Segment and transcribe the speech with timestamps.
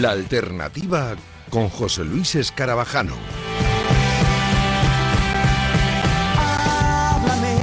[0.00, 1.14] La alternativa
[1.50, 3.16] con José Luis Escarabajano.
[6.38, 7.56] Háblame,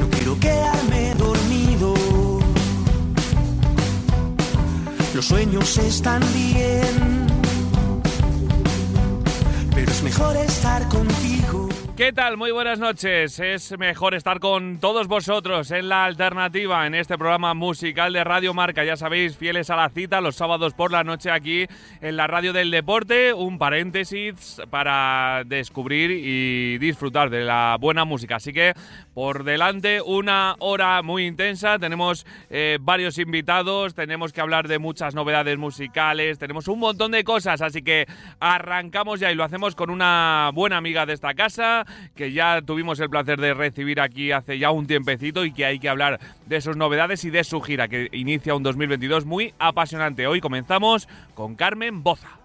[0.00, 1.94] no quiero quedarme dormido.
[5.14, 7.28] Los sueños están bien,
[9.72, 11.71] pero es mejor estar contigo.
[12.02, 12.36] ¿Qué tal?
[12.36, 13.38] Muy buenas noches.
[13.38, 18.52] Es mejor estar con todos vosotros en la alternativa, en este programa musical de Radio
[18.54, 18.82] Marca.
[18.82, 21.64] Ya sabéis, fieles a la cita, los sábados por la noche aquí
[22.00, 23.32] en la radio del deporte.
[23.32, 28.34] Un paréntesis para descubrir y disfrutar de la buena música.
[28.34, 28.74] Así que
[29.14, 31.78] por delante una hora muy intensa.
[31.78, 37.22] Tenemos eh, varios invitados, tenemos que hablar de muchas novedades musicales, tenemos un montón de
[37.22, 37.62] cosas.
[37.62, 38.08] Así que
[38.40, 43.00] arrancamos ya y lo hacemos con una buena amiga de esta casa que ya tuvimos
[43.00, 46.60] el placer de recibir aquí hace ya un tiempecito y que hay que hablar de
[46.60, 50.26] sus novedades y de su gira que inicia un 2022 muy apasionante.
[50.26, 52.38] Hoy comenzamos con Carmen Boza.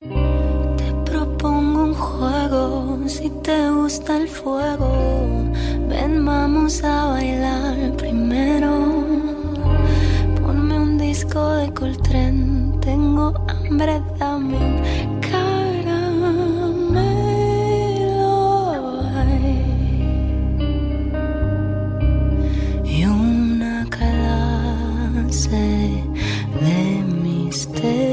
[0.00, 5.52] Te propongo un juego, si te gusta el fuego,
[5.88, 9.04] ven vamos a bailar primero.
[10.40, 14.80] Ponme un disco de Coltrane, tengo hambre, dame
[25.32, 26.04] say,
[26.60, 28.09] let me stay.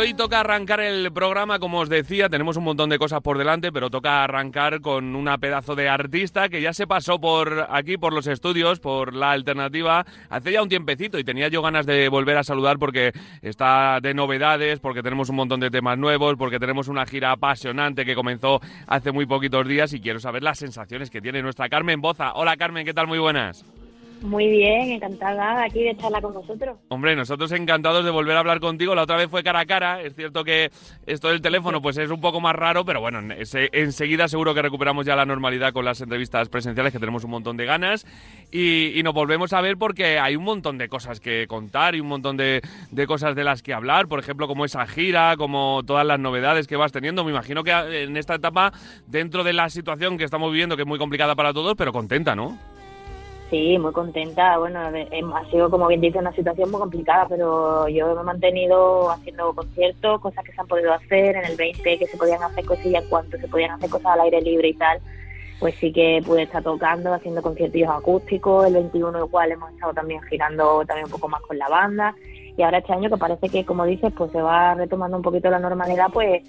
[0.00, 3.70] Hoy toca arrancar el programa, como os decía, tenemos un montón de cosas por delante,
[3.70, 8.14] pero toca arrancar con una pedazo de artista que ya se pasó por aquí, por
[8.14, 12.38] los estudios, por la alternativa, hace ya un tiempecito y tenía yo ganas de volver
[12.38, 16.88] a saludar porque está de novedades, porque tenemos un montón de temas nuevos, porque tenemos
[16.88, 21.20] una gira apasionante que comenzó hace muy poquitos días y quiero saber las sensaciones que
[21.20, 22.32] tiene nuestra Carmen Boza.
[22.32, 23.06] Hola Carmen, ¿qué tal?
[23.06, 23.66] Muy buenas.
[24.22, 26.78] Muy bien, encantada aquí de charlar con vosotros.
[26.88, 28.94] Hombre, nosotros encantados de volver a hablar contigo.
[28.94, 30.02] La otra vez fue cara a cara.
[30.02, 30.70] Es cierto que
[31.06, 33.20] esto del teléfono pues es un poco más raro, pero bueno,
[33.72, 37.56] enseguida seguro que recuperamos ya la normalidad con las entrevistas presenciales, que tenemos un montón
[37.56, 38.06] de ganas.
[38.52, 42.08] Y, nos volvemos a ver porque hay un montón de cosas que contar y un
[42.08, 42.60] montón de,
[42.90, 44.08] de cosas de las que hablar.
[44.08, 47.24] Por ejemplo, como esa gira, como todas las novedades que vas teniendo.
[47.24, 47.72] Me imagino que
[48.02, 48.72] en esta etapa,
[49.06, 52.36] dentro de la situación que estamos viviendo, que es muy complicada para todos, pero contenta,
[52.36, 52.58] ¿no?
[53.50, 54.58] Sí, muy contenta.
[54.58, 58.20] Bueno, de- em, ha sido, como bien dice, una situación muy complicada, pero yo me
[58.20, 62.16] he mantenido haciendo conciertos, cosas que se han podido hacer en el 20, que se
[62.16, 65.00] podían hacer cosillas cuanto se podían hacer cosas al aire libre y tal.
[65.58, 68.66] Pues sí que pude estar tocando, haciendo conciertillos acústicos.
[68.66, 72.14] El 21 igual hemos estado también girando también un poco más con la banda.
[72.56, 75.50] Y ahora este año que parece que, como dices, pues se va retomando un poquito
[75.50, 76.42] la normalidad, pues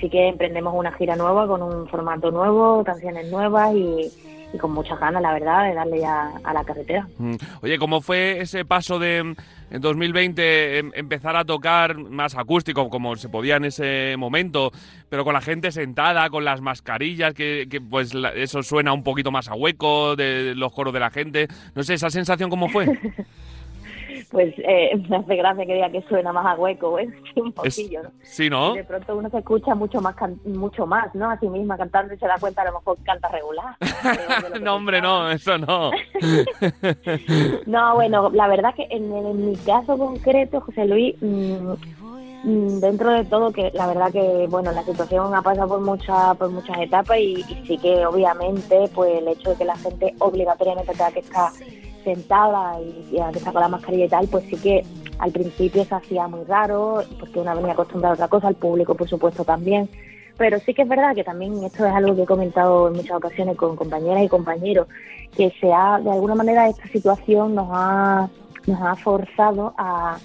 [0.00, 4.10] sí que emprendemos una gira nueva con un formato nuevo, canciones nuevas y,
[4.52, 7.06] y con muchas ganas, la verdad, de darle ya a la carretera.
[7.18, 7.34] Mm.
[7.62, 13.16] Oye, ¿cómo fue ese paso de en 2020 em- empezar a tocar más acústico, como
[13.16, 14.70] se podía en ese momento,
[15.08, 19.02] pero con la gente sentada, con las mascarillas, que, que, pues la- eso suena un
[19.02, 21.48] poquito más a hueco de los coros de la gente?
[21.74, 22.86] No sé, ¿esa sensación cómo fue?
[24.32, 27.08] Pues eh, me hace gracia que diga que suena más a hueco, ¿eh?
[27.36, 28.10] Un poquillo, ¿no?
[28.22, 28.74] sí, ¿no?
[28.74, 31.30] Y de pronto uno se escucha mucho más can- mucho más, ¿no?
[31.30, 33.76] A sí misma cantando y se da cuenta a lo mejor canta regular.
[34.62, 35.90] no, hombre, no, eso no.
[37.66, 41.72] No, bueno, la verdad que en, en mi caso concreto, José Luis, mm,
[42.44, 46.36] mm, dentro de todo, que la verdad que, bueno, la situación ha pasado por muchas
[46.36, 50.14] por muchas etapas y, y sí que obviamente, pues el hecho de que la gente
[50.18, 51.50] obligatoriamente tenga que estar
[52.04, 54.84] sentada y, y con la mascarilla y tal, pues sí que
[55.18, 58.94] al principio se hacía muy raro, porque uno venía acostumbrado a otra cosa, el público
[58.94, 59.88] por supuesto también,
[60.36, 63.16] pero sí que es verdad que también esto es algo que he comentado en muchas
[63.16, 64.88] ocasiones con compañeras y compañeros,
[65.36, 68.28] que se ha, de alguna manera esta situación nos ha,
[68.66, 70.18] nos ha forzado a,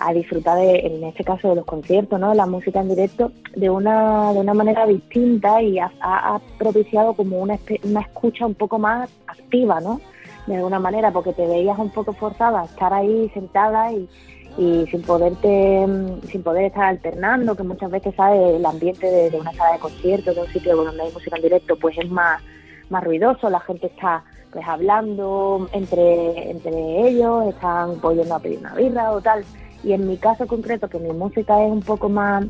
[0.00, 2.34] a disfrutar de, en este caso de los conciertos, ¿no?
[2.34, 7.38] la música en directo de una, de una manera distinta y ha, ha- propiciado como
[7.38, 10.00] una, una escucha un poco más activa, ¿no?
[10.46, 14.08] De alguna manera, porque te veías un poco forzada a estar ahí sentada y,
[14.56, 19.38] y sin poderte mm, sin poder estar alternando que muchas veces sabes el ambiente de,
[19.38, 22.42] una sala de conciertos de un sitio donde hay música en directo pues es más
[22.90, 28.74] más ruidoso la gente está pues hablando entre entre ellos están yendo a pedir una
[28.74, 29.44] birra o tal.
[29.82, 32.44] Y en mi caso concreto que mi música es un poco más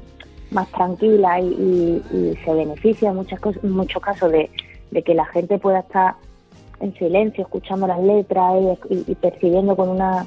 [0.50, 4.50] más tranquila y, y- y se beneficia en, muchas muchos casos de,
[4.90, 6.14] de que la gente pueda estar
[6.82, 8.55] en silencio, escuchando las letras
[8.90, 10.26] y, y- y percibiendo con una,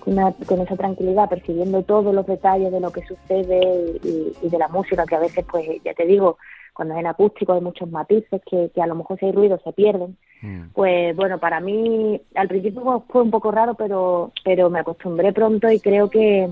[0.00, 4.48] con una- con esa tranquilidad, percibiendo todos los detalles de lo que sucede y, y
[4.48, 6.38] de la música, que a veces, pues ya te digo,
[6.74, 9.60] cuando es en acústico hay muchos matices que, que a lo mejor si hay ruido
[9.62, 10.16] se pierden.
[10.40, 10.70] Mm.
[10.72, 15.32] Pues bueno, para mí al principio fue- fue un poco raro, pero, pero me acostumbré
[15.34, 16.48] pronto y creo que,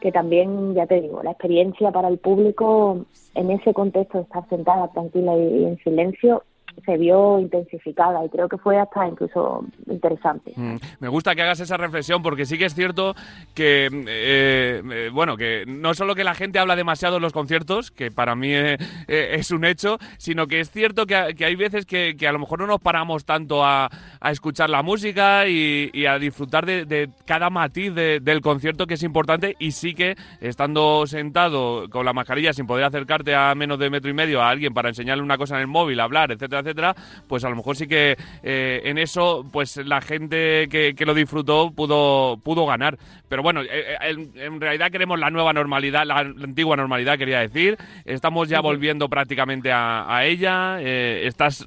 [0.00, 3.04] que también, ya te digo, la experiencia para el público
[3.34, 6.44] en ese contexto de estar sentada tranquila y, y en silencio
[6.84, 10.52] se vio intensificada y creo que fue hasta incluso interesante.
[10.56, 13.14] Mm, Me gusta que hagas esa reflexión porque sí que es cierto
[13.54, 17.90] que, eh, eh, bueno, que no solo que la gente habla demasiado en los conciertos,
[17.90, 18.76] que para mí eh,
[19.08, 22.60] eh, es un hecho, sino que es cierto que, hay veces que, a lo mejor
[22.60, 23.88] no nos paramos tanto a,
[24.30, 29.56] escuchar la música y, a disfrutar de, cada matiz de- del concierto que es importante
[29.58, 34.10] y sí que estando sentado con la mascarilla sin poder acercarte a menos de metro
[34.10, 36.94] y medio a alguien para enseñarle una cosa en el móvil, hablar, etcétera, etcétera,
[37.28, 41.14] pues a lo mejor sí que eh, en eso pues la gente que, que lo
[41.14, 42.98] disfrutó pudo, pudo ganar.
[43.28, 47.40] Pero bueno, eh, eh, en, en realidad queremos la nueva normalidad, la, antigua normalidad quería
[47.40, 47.78] decir.
[48.04, 50.78] Estamos ya volviendo prácticamente a, a ella.
[50.80, 51.66] eh, estás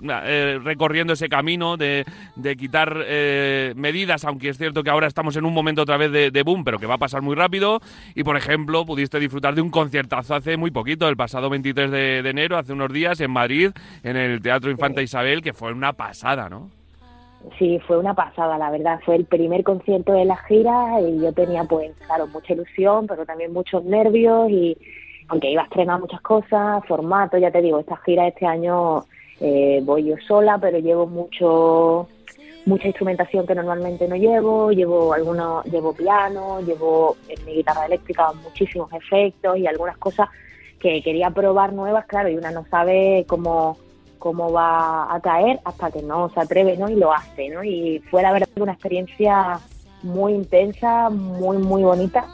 [0.64, 2.06] recorriendo ese camino de,
[2.36, 2.96] de quitar
[3.76, 6.64] medidas, aunque es cierto que ahora estamos en un momento otra vez de, de boom,
[6.64, 7.82] pero que va a pasar muy rápido.
[8.14, 12.22] Y por ejemplo, pudiste disfrutar de un conciertazo hace muy poquito, el pasado 23 de,
[12.22, 13.72] de enero, hace unos días, en Madrid,
[14.04, 16.70] en el Teatro Infanta Isabel, que fue una pasada, ¿no?
[17.60, 19.00] Sí, fue una pasada, la verdad.
[19.06, 23.26] Fue el primer concierto de la gira y yo tenía, pues, claro, mucha ilusión, pero
[23.26, 24.78] también muchos nervios y
[25.28, 29.06] aunque iba a estrenar muchas cosas, formato, ya te digo, esta gira este año
[29.40, 32.08] eh, voy yo sola, pero llevo mucho
[32.66, 38.34] mucha instrumentación que normalmente no llevo, llevo algunos, llevo piano, llevo en mi guitarra eléctrica
[38.34, 40.30] muchísimos efectos y algunas cosas
[40.80, 43.78] que quería probar nuevas, claro, y una no sabe cómo
[44.18, 46.90] cómo va a caer hasta que no se atreve ¿no?
[46.90, 47.50] y lo hace.
[47.50, 47.64] ¿no?
[47.64, 49.60] Y fue la verdad una experiencia
[50.04, 52.26] muy intensa, muy, muy bonita.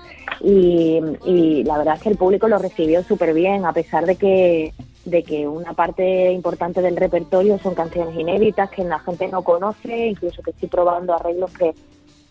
[0.44, 4.74] Y, la verdad es que el público lo recibió súper bien, a pesar de que,
[5.06, 10.08] de que una parte importante del repertorio son canciones inéditas que la gente no conoce,
[10.08, 11.74] incluso que estoy probando arreglos que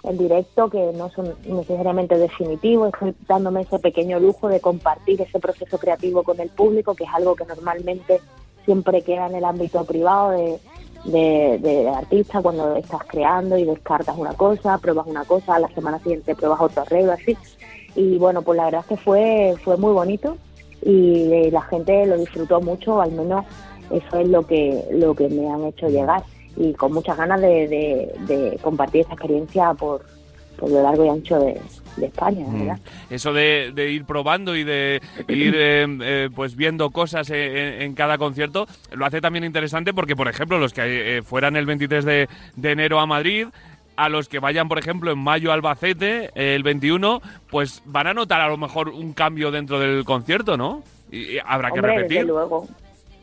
[0.03, 2.93] en directo que no son necesariamente definitivos,
[3.29, 7.37] dándome ese pequeño lujo de compartir ese proceso creativo con el público, que es algo
[7.37, 8.21] que normalmente
[8.71, 14.33] siempre queda en el ámbito privado de, de, artista cuando estás creando y descartas una
[14.35, 17.37] cosa, pruebas una cosa, a la semana siguiente pruebas otro arreglo, así.
[17.97, 20.37] Y bueno, pues la verdad es que fue, fue muy bonito
[20.83, 23.45] y eh, la gente lo disfrutó mucho, al menos
[23.91, 26.23] eso es lo que, lo que me han hecho llegar
[26.57, 30.05] y con muchas ganas de compartir esta experiencia por,
[30.57, 31.61] por lo largo y ancho de,
[31.97, 32.59] de España, la Mm.
[32.67, 32.79] verdad.
[33.11, 38.19] Eso de, de ir probando y de ir eh, eh, pues viendo cosas en, cada
[38.19, 42.29] concierto lo hace también interesante porque, por ejemplo, los que eh, fueran el 23 de,
[42.57, 43.49] de enero a Madrid,
[43.97, 47.21] a los que vayan, por ejemplo, en mayo a Albacete, el 21,
[47.51, 50.83] pues van a notar a lo mejor un cambio dentro del concierto, ¿no?
[51.13, 52.09] Y, y habrá que repetir.
[52.19, 52.67] desde luego.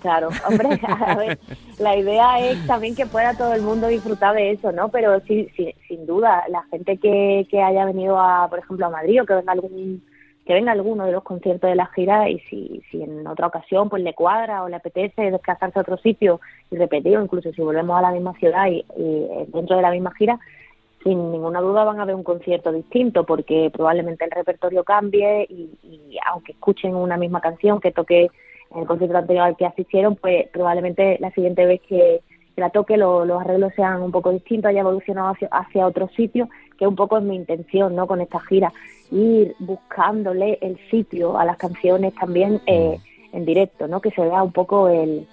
[0.02, 1.40] Claro, hombre, a ver,
[1.80, 4.90] la idea es también que pueda todo el mundo disfrutar de eso, ¿no?
[4.90, 8.92] Pero sí, sí, sin duda, la gente que, que haya venido a, por ejemplo, a
[8.92, 10.04] Madrid o que venga algún
[10.46, 13.90] que venga alguno de los conciertos de la gira y si, si en otra ocasión
[13.90, 16.40] pues le cuadra o le apetece desplazarse a otro sitio
[16.72, 20.14] y repetir incluso si volvemos a la misma ciudad y, y dentro de la misma
[20.16, 20.40] gira
[21.04, 25.70] sin ninguna duda van a ver un concierto distinto porque probablemente el repertorio cambie y,
[25.84, 28.30] y aunque escuchen una misma canción que toque
[28.76, 32.22] el concierto anterior al que asistieron, pues probablemente la siguiente vez que,
[32.56, 36.08] que la toque lo- los arreglos sean un poco distintos, haya evolucionado hacia, hacia otro
[36.10, 38.06] sitio, que un poco es mi intención ¿no?
[38.08, 38.72] con esta gira,
[39.12, 42.98] ir buscándole el sitio a las canciones también eh,
[43.32, 44.00] en directo, ¿no?
[44.02, 45.28] que se vea un poco el,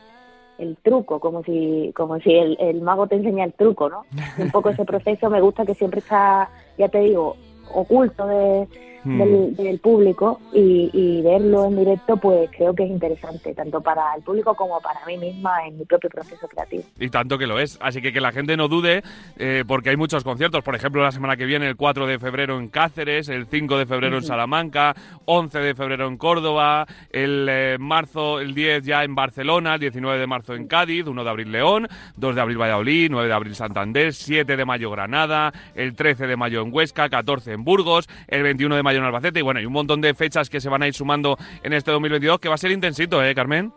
[0.59, 4.05] el truco, como si como si el, el mago te enseña el truco, ¿no?
[4.39, 6.49] Un poco ese proceso me gusta que siempre está,
[6.79, 7.37] ya te digo,
[7.73, 8.69] oculto de,
[9.05, 9.19] Mm.
[9.19, 14.15] del, del público y, y verlo en directo pues creo que es interesante, tanto para
[14.17, 16.85] el público como para mí misma en mi propio proceso creativo.
[16.99, 17.79] Y tanto que lo es.
[17.81, 19.03] Así que que la gente no dude,
[19.37, 20.63] eh, porque hay muchos conciertos.
[20.65, 23.87] Por ejemplo, la semana que viene, el 4 de febrero en Cáceres, el 5 de
[23.87, 24.95] febrero en Salamanca,
[25.27, 30.19] 11 de febrero en Córdoba, el eh, marzo, el 10 ya en Barcelona, el 19
[30.19, 33.55] de marzo en Cádiz, 1 de abril León, 2 de abril Valladolid, 9 de abril
[33.55, 38.43] Santander, 7 de mayo Granada, el 13 de mayo en Huesca, 14 en Burgos, el
[38.43, 39.41] 21 de mayo en Albacete.
[39.41, 41.91] Y bueno, hay un montón de fechas que se van a ir sumando en este
[41.91, 43.73] 2022 que va a ser intensito, ¿eh, Carmen?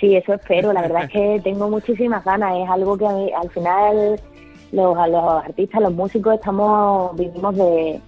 [0.00, 0.72] Sí, eso espero.
[0.72, 2.56] La verdad es que tengo muchísimas ganas.
[2.56, 4.20] Es algo que al final
[4.72, 8.00] los, a los artistas, los músicos, estamos vivimos de,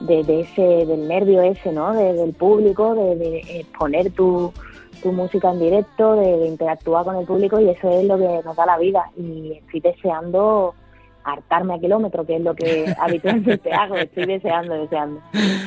[0.00, 1.92] de, de ese, del nervio ese, ¿no?
[1.92, 4.52] De- del público, de, de exponer tu,
[5.02, 8.40] tu música en directo, de, de interactuar con el público y eso es lo que
[8.44, 9.10] nos da la vida.
[9.18, 10.74] Y estoy deseando
[11.26, 15.20] hartarme a kilómetros, que es lo que habitualmente hago, estoy deseando, deseando.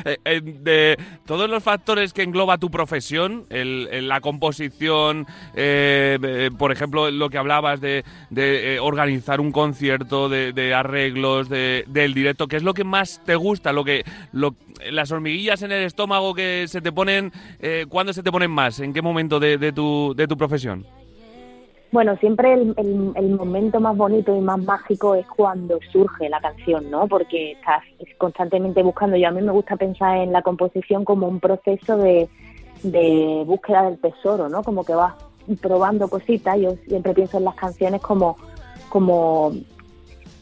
[0.06, 6.18] Eh, eh, de todos los factores que engloba tu profesión, el, el- la composición, eh,
[6.24, 11.84] eh, por ejemplo, lo que hablabas de, de, organizar un concierto, de, de arreglos, de,
[11.88, 13.74] del directo, ¿qué es lo que más te gusta?
[13.74, 14.56] Lo que, lo,
[14.89, 17.32] las hormiguillas en el estómago que se te ponen,
[17.89, 18.80] ¿cuándo se te ponen más?
[18.80, 20.86] ¿En qué momento de, de tu, de tu profesión?
[21.91, 26.39] Bueno, siempre el, el- el momento más bonito y más mágico es cuando surge la
[26.39, 27.08] canción, ¿no?
[27.08, 27.81] Porque estás
[28.17, 29.17] constantemente buscando.
[29.17, 32.29] Yo a mí me gusta pensar en la composición como un proceso de,
[32.84, 34.62] de búsqueda del tesoro, ¿no?
[34.63, 35.15] Como que vas
[35.62, 36.60] probando cositas.
[36.60, 38.38] Yo siempre pienso en las canciones como,
[38.89, 39.51] como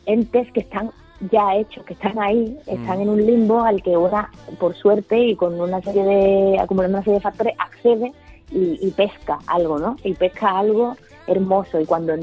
[0.06, 0.92] entes que están
[1.32, 3.02] ya hechos, que están ahí, están Mm.
[3.02, 7.04] en un limbo al que una, por suerte y con una serie de, acumulando una
[7.06, 8.12] serie de factores, accede
[8.52, 9.96] y, y pesca algo, ¿no?
[10.04, 10.96] Y pesca algo
[11.28, 11.80] hermoso.
[11.80, 12.14] Y cuando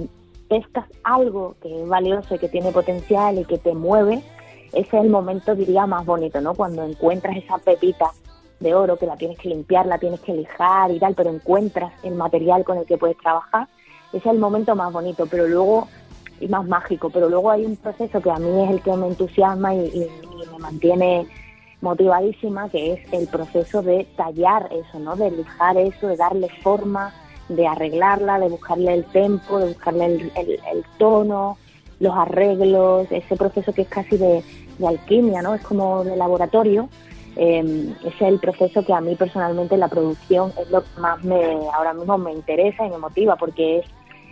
[0.48, 4.22] pescas algo que es valioso y que tiene potencial y que te mueve,
[4.72, 6.54] ese es el momento, diría, más bonito, ¿no?
[6.54, 8.10] Cuando encuentras esa pepita
[8.60, 11.92] de oro que la tienes que limpiar, la tienes que lijar y tal, pero encuentras
[12.02, 13.68] el material con el que puedes trabajar,
[14.08, 15.88] ese es el momento más bonito, pero luego
[16.40, 19.06] y más mágico, pero luego hay un proceso que a mí es el que me
[19.08, 20.10] entusiasma y, y-
[20.42, 21.26] y me mantiene
[21.80, 25.14] motivadísima, que es el proceso de tallar eso, ¿no?
[25.16, 27.12] De lijar eso, de darle forma,
[27.48, 31.56] de arreglarla, de buscarle el tempo, de buscarle el, el- el tono,
[32.00, 34.42] los arreglos, ese proceso que es casi de,
[34.78, 35.54] de alquimia, ¿no?
[35.54, 36.88] Es como de laboratorio.
[37.36, 41.22] Eh, ese es el proceso que a mí personalmente la producción es lo que más
[41.24, 43.86] me ahora mismo me interesa y me motiva porque es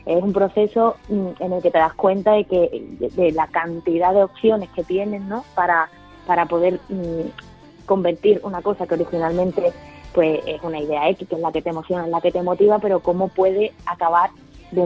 [0.05, 3.47] es un proceso mm, en el que te das cuenta de que de, de la
[3.47, 5.89] cantidad de opciones que tienes no para
[6.27, 9.73] para poder mm, convertir una cosa que originalmente
[10.15, 12.43] pues es una idea X que es la que te emociona es la que te
[12.43, 14.31] motiva pero cómo puede acabar
[14.73, 14.83] de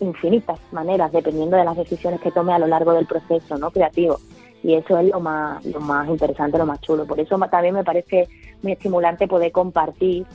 [0.00, 4.18] infinitas maneras dependiendo de las decisiones que tome a lo largo del proceso no creativo.
[4.62, 7.06] Y eso es lo más lo más interesante lo más chulo.
[7.06, 8.28] Por eso también me parece
[8.62, 10.26] muy estimulante poder compartir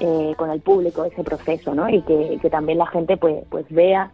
[0.00, 1.88] eh, con el público ese proceso, ¿no?
[1.88, 4.10] Y que, que también la gente pues pues vea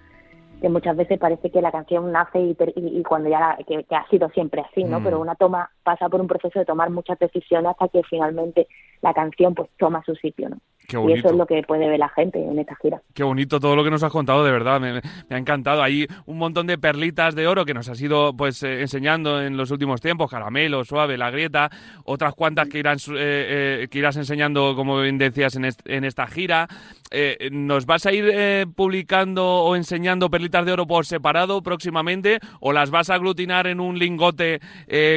[0.60, 3.84] que muchas veces parece que la canción nace y, y- y cuando ya la- que,
[3.84, 5.00] que ha sido siempre así, ¿no?
[5.00, 5.04] Mm.
[5.04, 8.66] Pero una toma pasa por un proceso de tomar muchas decisiones hasta que finalmente
[9.00, 10.56] la canción pues toma su sitio, ¿no?
[10.88, 12.98] Qué Y eso es lo que puede ver la gente en esta gira.
[13.12, 15.82] Qué bonito todo lo que nos has contado, de verdad, me, me ha encantado.
[15.82, 19.58] Hay un montón de perlitas de oro que nos has ido pues eh, enseñando en
[19.58, 21.68] los últimos tiempos, caramelo, suave, la grieta,
[22.06, 26.04] otras cuantas que irán eh, eh, que irás enseñando, como bien decías, en, est- en
[26.04, 26.66] esta gira.
[27.10, 32.38] Eh, ¿Nos vas a ir eh, publicando o enseñando perlitas de oro por separado próximamente
[32.60, 34.60] o las vas a aglutinar en un lingote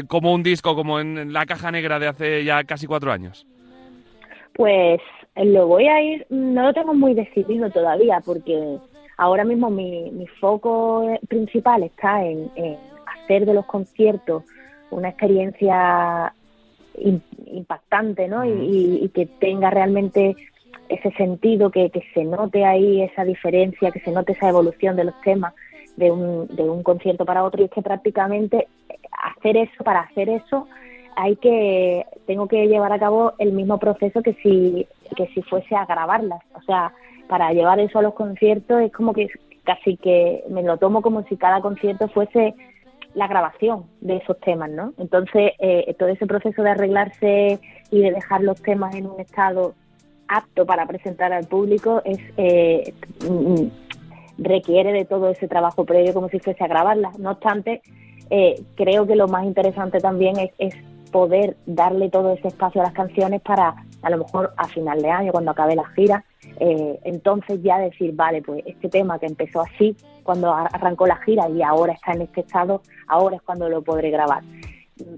[0.10, 3.48] como un disco, como en la caja negra de hace ya casi cuatro años?
[4.54, 5.00] Pues
[5.36, 8.78] lo voy a ir, no lo tengo muy decidido todavía porque
[9.18, 14.44] ahora mismo mi, mi foco principal está en, en hacer de los conciertos
[14.90, 16.34] una experiencia
[16.98, 18.44] im- impactante, ¿no?
[18.46, 20.36] Y, y- y que tenga realmente
[20.90, 25.06] ese sentido, que, que se note ahí esa diferencia, que se note esa evolución de
[25.06, 25.54] los temas
[25.96, 28.68] de un, de un concierto para otro y es que prácticamente
[29.38, 30.68] hacer eso, para hacer eso
[31.16, 35.76] hay que tengo que llevar a cabo el mismo proceso que si que si fuese
[35.76, 36.42] a grabarlas.
[36.56, 36.94] O sea
[37.28, 39.30] para llevar eso a los conciertos es como que
[39.64, 42.56] casi que me lo tomo como si cada concierto fuese
[43.14, 48.12] la grabación de esos temas no entonces eh, todo ese proceso de arreglarse y de
[48.12, 49.76] dejar los temas en un estado
[50.28, 52.94] apto para presentar al público es eh,
[53.30, 53.68] mm,
[54.38, 57.20] requiere de todo ese trabajo previo como si fuese a grabarlas.
[57.20, 57.82] No obstante
[58.30, 60.74] eh, creo que lo más interesante también es, es
[61.12, 65.10] poder darle todo ese espacio a las canciones para a lo mejor a final de
[65.12, 66.24] año, cuando acabe la gira,
[66.60, 71.18] eh, entonces ya decir, vale, pues este tema que empezó así cuando ar- arrancó la
[71.18, 74.42] gira y ahora está en este estado, ahora es cuando lo podré grabar.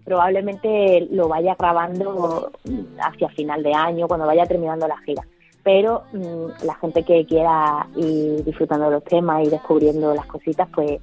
[0.05, 2.51] Probablemente lo vaya grabando
[2.99, 5.23] hacia final de año, cuando vaya terminando la gira.
[5.63, 10.67] Pero mm, la gente que quiera ir disfrutando de los temas y descubriendo las cositas,
[10.73, 10.99] pues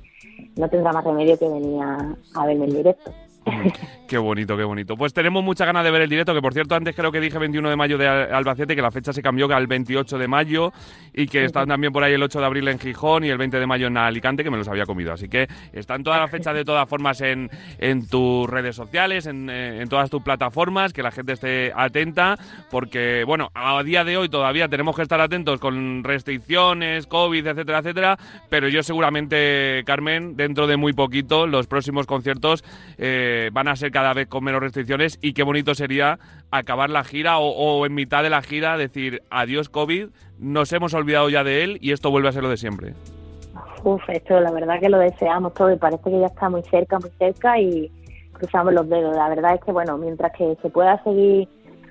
[0.57, 3.11] no tendrá más remedio que venir a verme en directo.
[4.09, 4.97] Qué bonito, qué bonito.
[4.97, 7.39] Pues tenemos mucha ganas de ver el directo, que por cierto antes creo que dije
[7.39, 10.73] 21 de mayo de Al- Albacete, que la fecha se cambió al 28 de mayo
[11.15, 13.59] y que están también por ahí el 8 de abril en Gijón y el 20
[13.61, 15.13] de mayo en Alicante, que me los había comido.
[15.13, 19.49] Así que están todas las fechas de todas formas en, en tus redes sociales, en,
[19.49, 22.37] en todas tus plataformas, que la gente esté atenta,
[22.71, 27.79] porque bueno, a día de hoy todavía tenemos que estar atentos con restricciones, COVID, etcétera,
[27.79, 32.65] etcétera, pero yo seguramente, Carmen, dentro de muy poquito, los próximos conciertos
[32.99, 36.19] eh, van a ser cada vez con menos restricciones y qué bonito sería
[36.51, 40.93] acabar la gira o, o en mitad de la gira decir adiós COVID, nos hemos
[40.93, 42.95] olvidado ya de él y esto vuelve a ser lo de siempre.
[43.83, 46.99] Uf, esto la verdad que lo deseamos todo y parece que ya está muy cerca,
[46.99, 47.91] muy cerca y
[48.33, 49.17] cruzamos los dedos.
[49.17, 51.49] La verdad es que, bueno, mientras que se pueda seguir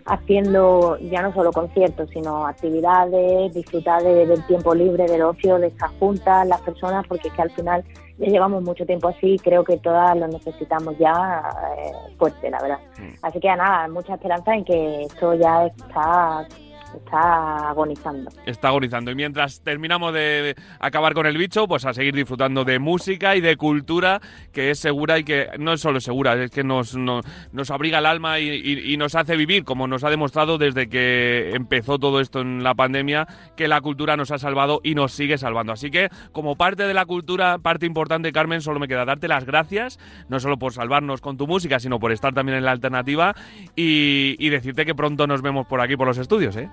[0.10, 5.68] haciendo ya no solo conciertos, sino actividades, disfrutar de- del tiempo libre, del ocio, de
[5.68, 7.84] estar juntas las personas, porque es que al final
[8.18, 11.42] ya llevamos mucho tiempo así y creo que todas lo necesitamos ya
[11.78, 12.80] eh, fuerte, la verdad.
[13.22, 16.48] Así que nada, mucha esperanza en que esto ya está,
[16.96, 18.30] está agonizando.
[18.46, 19.12] Está agonizando.
[19.12, 23.42] Y mientras terminamos de acabar con el bicho, pues a seguir disfrutando de música y
[23.42, 27.26] de cultura que es segura y que no es solo segura, es que nos, nos,
[27.52, 32.00] nos abriga el alma y, nos hace vivir, como nos ha demostrado desde que empezó
[32.00, 35.72] todo esto en la pandemia, que la cultura nos ha salvado y nos sigue salvando.
[35.72, 39.46] Así que, como parte de la cultura, parte importante, Carmen, solo me queda darte las
[39.46, 43.34] gracias, no solo por salvarnos con tu música, sino por estar también en la alternativa
[43.76, 46.70] y, y decirte que pronto nos vemos por aquí, por los estudios, ¿eh?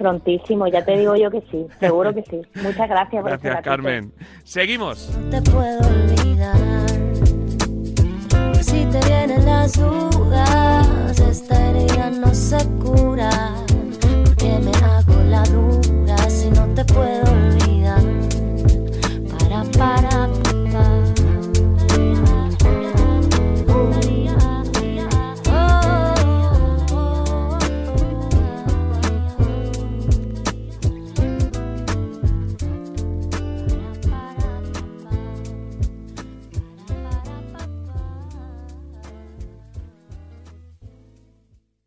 [0.00, 2.40] Prontísimo, ya te digo yo que sí, seguro que sí.
[2.62, 3.60] Muchas gracias por Gracias.
[3.62, 4.10] Carmen.
[4.44, 5.10] Seguimos.
[5.14, 6.56] No te puedo olvidar.
[8.62, 13.30] Si te vienen las dudas, esta herida no se cura.
[14.24, 15.79] Porque me hago la dura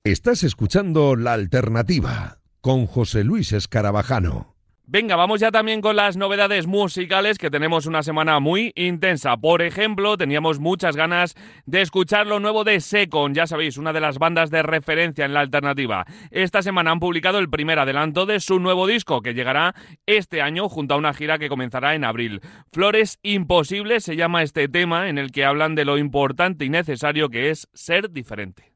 [0.06, 4.54] Estás escuchando La Alternativa con José Luis Escarabajano.
[4.86, 9.38] Venga, vamos ya también con las novedades musicales que tenemos una semana muy intensa.
[9.38, 14.02] Por ejemplo, teníamos muchas ganas de escuchar lo nuevo de Secon, ya sabéis, una de
[14.02, 16.06] las bandas de referencia en la alternativa.
[16.32, 19.74] Esta semana han publicado el primer adelanto de su nuevo disco que llegará
[20.06, 22.42] este año junto a una gira que comenzará en abril.
[22.74, 27.30] Flores Imposibles se llama este tema en el que hablan de lo importante y necesario
[27.30, 28.73] que es ser diferente.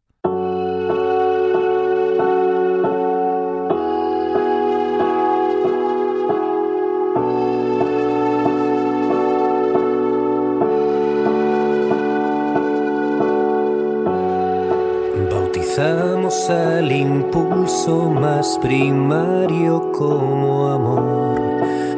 [15.77, 21.39] Bautizamos al impulso más primario como amor.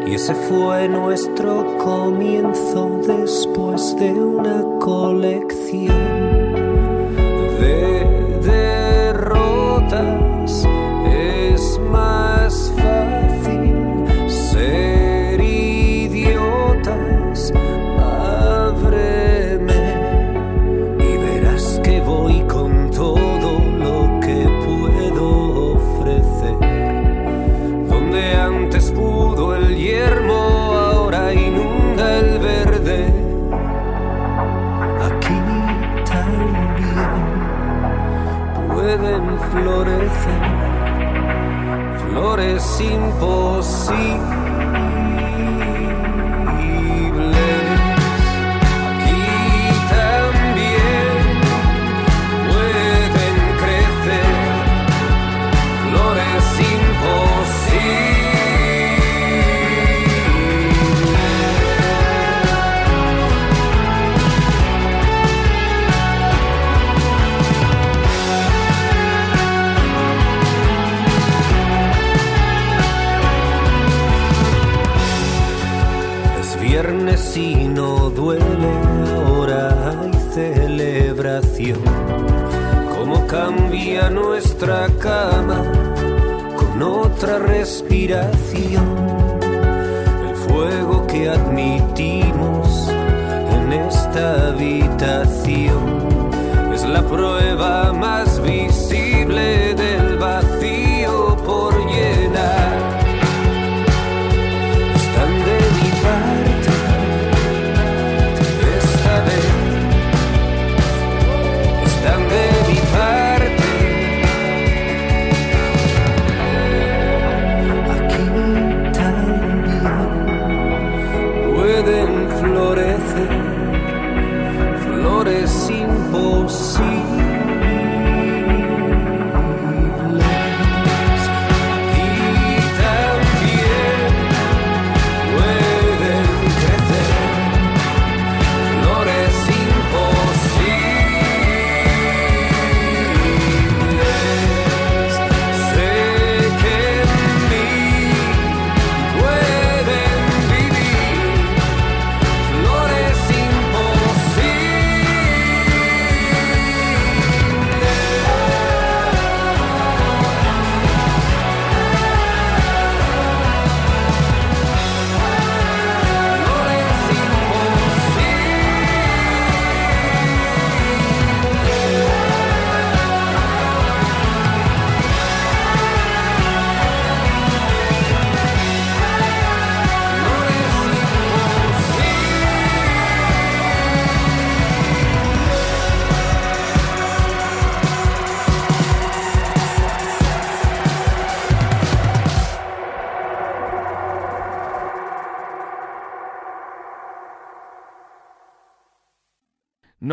[0.06, 5.96] Y ese fue nuestro comienzo después de una colección
[7.62, 8.06] de
[9.14, 10.68] derrotas.
[11.08, 12.29] Es más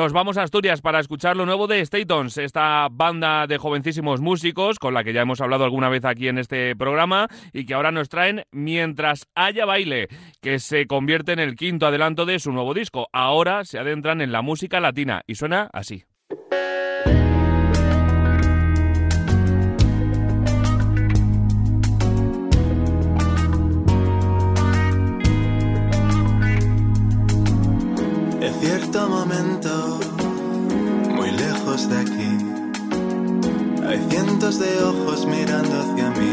[0.07, 4.79] Nos vamos a Asturias para escuchar lo nuevo de Statons, esta banda de jovencísimos músicos
[4.79, 7.91] con la que ya hemos hablado alguna vez aquí en este programa y que ahora
[7.91, 10.07] nos traen Mientras haya baile,
[10.41, 13.09] que se convierte en el quinto adelanto de su nuevo disco.
[13.13, 16.05] Ahora se adentran en la música latina y suena así.
[28.67, 29.96] cierto momento,
[31.77, 32.39] de aquí,
[33.87, 36.33] hay cientos de ojos mirando hacia mí.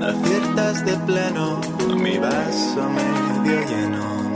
[0.00, 1.60] Aciertas de pleno
[1.96, 4.32] mi vaso medio lleno.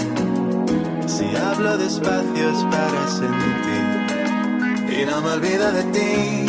[1.06, 3.86] Si hablo despacio es para sentir
[5.00, 6.46] y no me olvido de ti.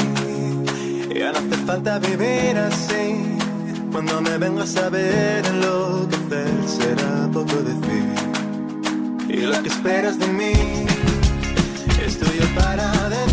[1.19, 3.37] Ya no hace falta vivir así.
[3.91, 8.05] Cuando me vengo a saber lo que hacer será poco decir.
[9.29, 10.80] Y lo que esperas de mí
[12.21, 13.30] es tuyo para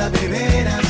[0.00, 0.89] no hace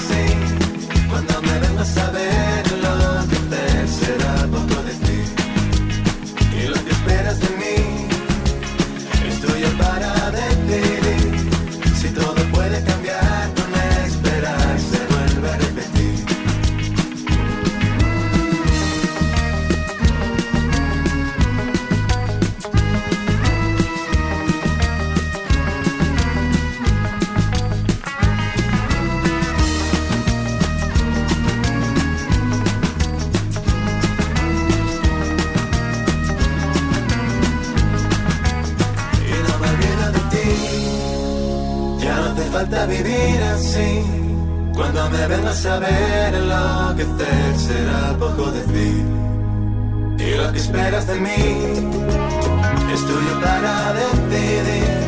[42.60, 44.02] falta vivir así.
[44.74, 49.04] Cuando me vengas a ver enloquecer será poco decir.
[50.18, 51.42] Y lo que esperas de mí
[52.94, 55.00] es tuyo para decidir.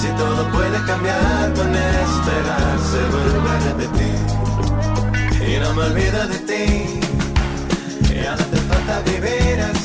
[0.00, 4.20] Si todo puede cambiar con esperar se vuelve a repetir.
[5.48, 7.00] Y no me olvido de ti.
[8.14, 9.75] Ya no hace falta vivir así.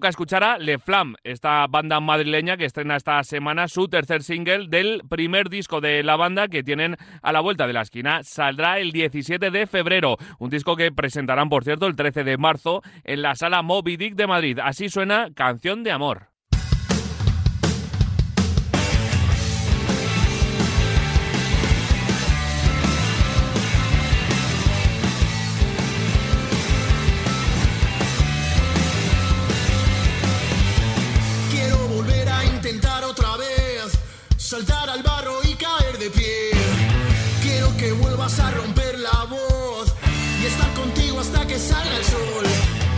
[0.00, 4.68] Toca escuchar a Le Flam, esta banda madrileña que estrena esta semana su tercer single
[4.68, 8.22] del primer disco de la banda que tienen a la vuelta de la esquina.
[8.22, 12.80] Saldrá el 17 de febrero, un disco que presentarán, por cierto, el 13 de marzo
[13.04, 14.58] en la sala Moby Dick de Madrid.
[14.62, 16.29] Así suena Canción de Amor.
[37.80, 39.94] Que vuelvas a romper la voz
[40.42, 42.89] y estar contigo hasta que salga el sol.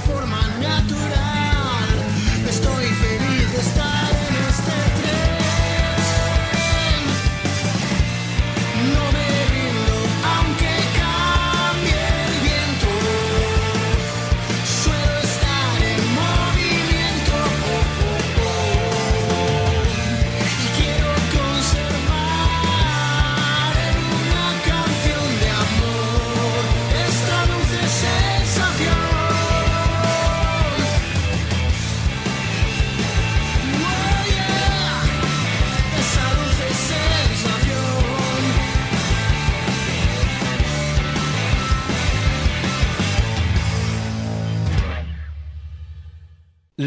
[0.00, 0.79] Salir de forma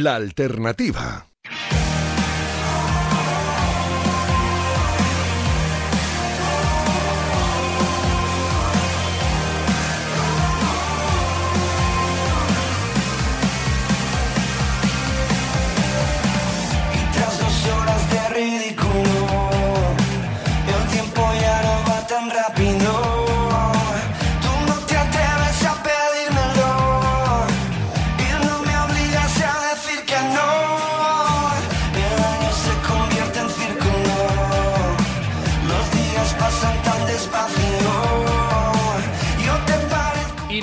[0.03, 1.32] La alternativa.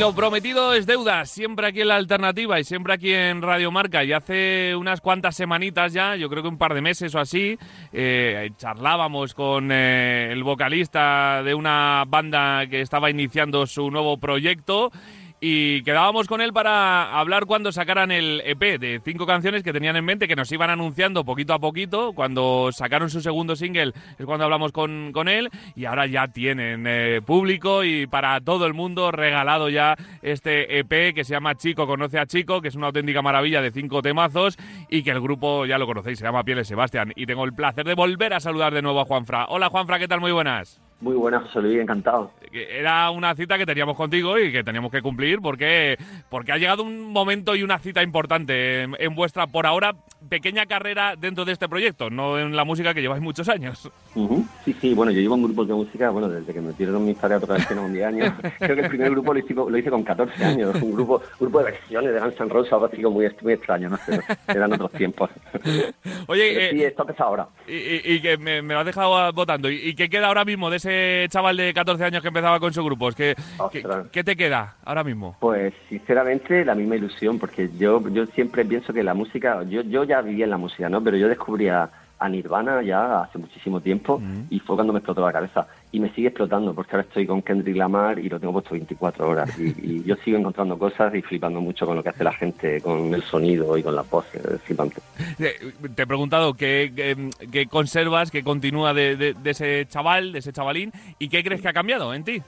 [0.01, 4.03] Lo prometido es deuda, siempre aquí en la alternativa y siempre aquí en Radio Marca.
[4.03, 7.59] Y hace unas cuantas semanitas ya, yo creo que un par de meses o así,
[7.93, 14.91] eh, charlábamos con eh, el vocalista de una banda que estaba iniciando su nuevo proyecto.
[15.43, 19.97] Y quedábamos con él para hablar cuando sacaran el EP de cinco canciones que tenían
[19.97, 22.13] en mente, que nos iban anunciando poquito a poquito.
[22.13, 26.85] Cuando sacaron su segundo single es cuando hablamos con, con él y ahora ya tienen
[26.87, 31.87] eh, público y para todo el mundo regalado ya este EP que se llama Chico
[31.87, 34.59] Conoce a Chico, que es una auténtica maravilla de cinco temazos
[34.91, 37.15] y que el grupo ya lo conocéis, se llama Pieles Sebastián.
[37.17, 39.47] Y tengo el placer de volver a saludar de nuevo a Juanfra.
[39.49, 40.21] Hola Juanfra, ¿qué tal?
[40.21, 40.83] Muy buenas.
[41.01, 42.31] Muy buenas, José Luis, encantado.
[42.53, 45.97] Era una cita que teníamos contigo y que teníamos que cumplir porque,
[46.29, 49.95] porque ha llegado un momento y una cita importante en, en vuestra, por ahora,
[50.29, 53.91] pequeña carrera dentro de este proyecto, no en la música que lleváis muchos años.
[54.15, 54.45] Ujú.
[54.65, 57.17] Sí, sí, bueno, yo llevo en grupos de música, bueno, desde que me metieron mis
[57.17, 58.35] padres a tocar el piano con 10 años.
[58.59, 61.59] Creo que el primer grupo lo hice, lo hice con 14 años, un grupo grupo
[61.61, 64.73] de versiones de Guns N' Roses, algo así como muy, muy extraño, no sé, eran
[64.75, 65.31] otros tiempos.
[66.27, 67.47] Oye, eh, sí, esto empezó ahora.
[67.67, 69.71] y, y- y que me, me lo has dejado votando.
[69.71, 70.90] ¿Y, y qué queda ahora mismo de ese
[71.29, 73.09] chaval de 14 años que empezaba con su grupo?
[73.09, 73.35] Es que,
[73.73, 75.37] ¿qué, qué te queda ahora mismo?
[75.41, 80.05] Pues sinceramente la misma ilusión, porque yo yo siempre pienso que la música, yo yo
[80.05, 81.03] ya vivía en la música, ¿no?
[81.03, 81.69] Pero yo descubrí
[82.21, 85.67] a, Nirvana ya hace muchísimo tiempo y fue cuando me explotó la cabeza.
[85.93, 89.29] Y me sigue explotando porque ahora estoy con Kendrick Lamar y lo tengo puesto 24
[89.29, 89.59] horas.
[89.59, 92.81] Y, y yo sigo encontrando cosas y flipando mucho con lo que hace la gente,
[92.81, 95.01] con el sonido y con la voz, es flipante.
[95.39, 100.33] Eh, Te he preguntado qué, qué- qué conservas, qué continúa de, de- de ese chaval,
[100.33, 102.43] de ese chavalín, y qué crees que ha cambiado en ti.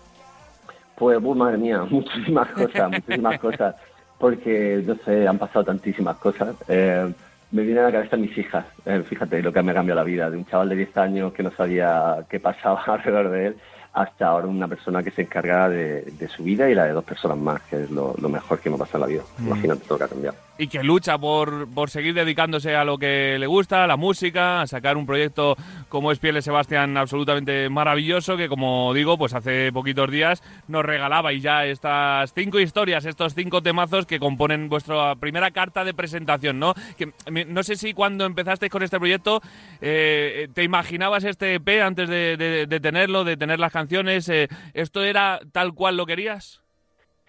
[0.96, 3.74] Pues, uh, madre mía, muchísimas cosas, muchísimas cosas,
[4.18, 6.54] porque, no sé, han pasado tantísimas cosas.
[6.68, 7.12] Eh,
[7.52, 10.04] me vienen a la cabeza mis hijas, Eh, fíjate lo que me ha cambiado la
[10.04, 13.56] vida, de un chaval de 10 años que no sabía qué pasaba alrededor de él,
[13.94, 17.04] hasta ahora una persona que se encarga de, de su vida y la de dos
[17.04, 19.22] personas más, que es lo, lo mejor que me ha pasado en la vida.
[19.40, 20.36] Imagínate todo lo que ha cambiado.
[20.58, 24.62] y que lucha por, por seguir dedicándose a lo que le gusta, a la música,
[24.62, 25.56] a sacar un proyecto
[25.90, 31.42] como es Pieles Sebastián absolutamente maravilloso, que como digo, pues hace poquitos días nos regalabais
[31.42, 36.72] ya estas cinco historias, estos cinco temazos que componen vuestra primera carta de presentación, ¿no?
[36.96, 37.12] Que,
[37.46, 39.42] no sé si cuando empezasteis con este proyecto
[39.80, 44.48] eh, te imaginabas este EP antes de, de- de tenerlo, de tener las canciones, eh,
[44.74, 46.62] ¿esto era tal cual lo querías?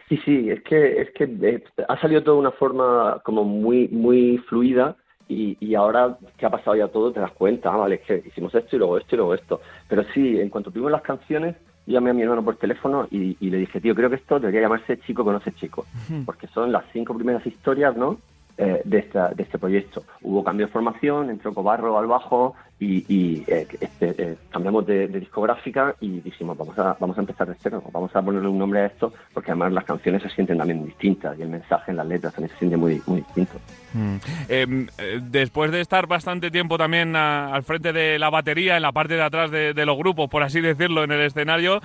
[0.09, 3.87] Sí, sí, es que, es que eh, ha salido todo de una forma como muy,
[3.87, 4.95] muy fluida
[5.27, 8.23] y, y ahora que ha pasado ya todo te das cuenta, ah, vale, es que
[8.27, 9.61] hicimos esto y luego esto y luego esto.
[9.87, 13.37] Pero sí, en cuanto tuvimos las canciones, yo llamé a mi hermano por teléfono y,
[13.39, 15.85] y le dije, tío, creo que esto debería llamarse Chico conoce Chico,
[16.25, 18.19] porque son las cinco primeras historias, ¿no?
[18.55, 20.03] Eh, de, esta, de este proyecto.
[20.21, 25.07] Hubo cambio de formación, entró Cobarro al bajo y, y, eh, este, eh, cambiamos de,
[25.07, 28.57] de discográfica y dijimos, vamos a, vamos a empezar de cero, vamos a ponerle un
[28.59, 31.97] nombre a esto, porque además las canciones se sienten también distintas y el mensaje en
[31.97, 33.53] las letras también se siente muy, muy distinto.
[33.93, 34.15] Mm.
[34.49, 38.81] Eh, eh, después de estar bastante tiempo también a- al frente de la batería, en
[38.81, 41.79] la parte de atrás de, de los grupos, por así decirlo, en el escenario,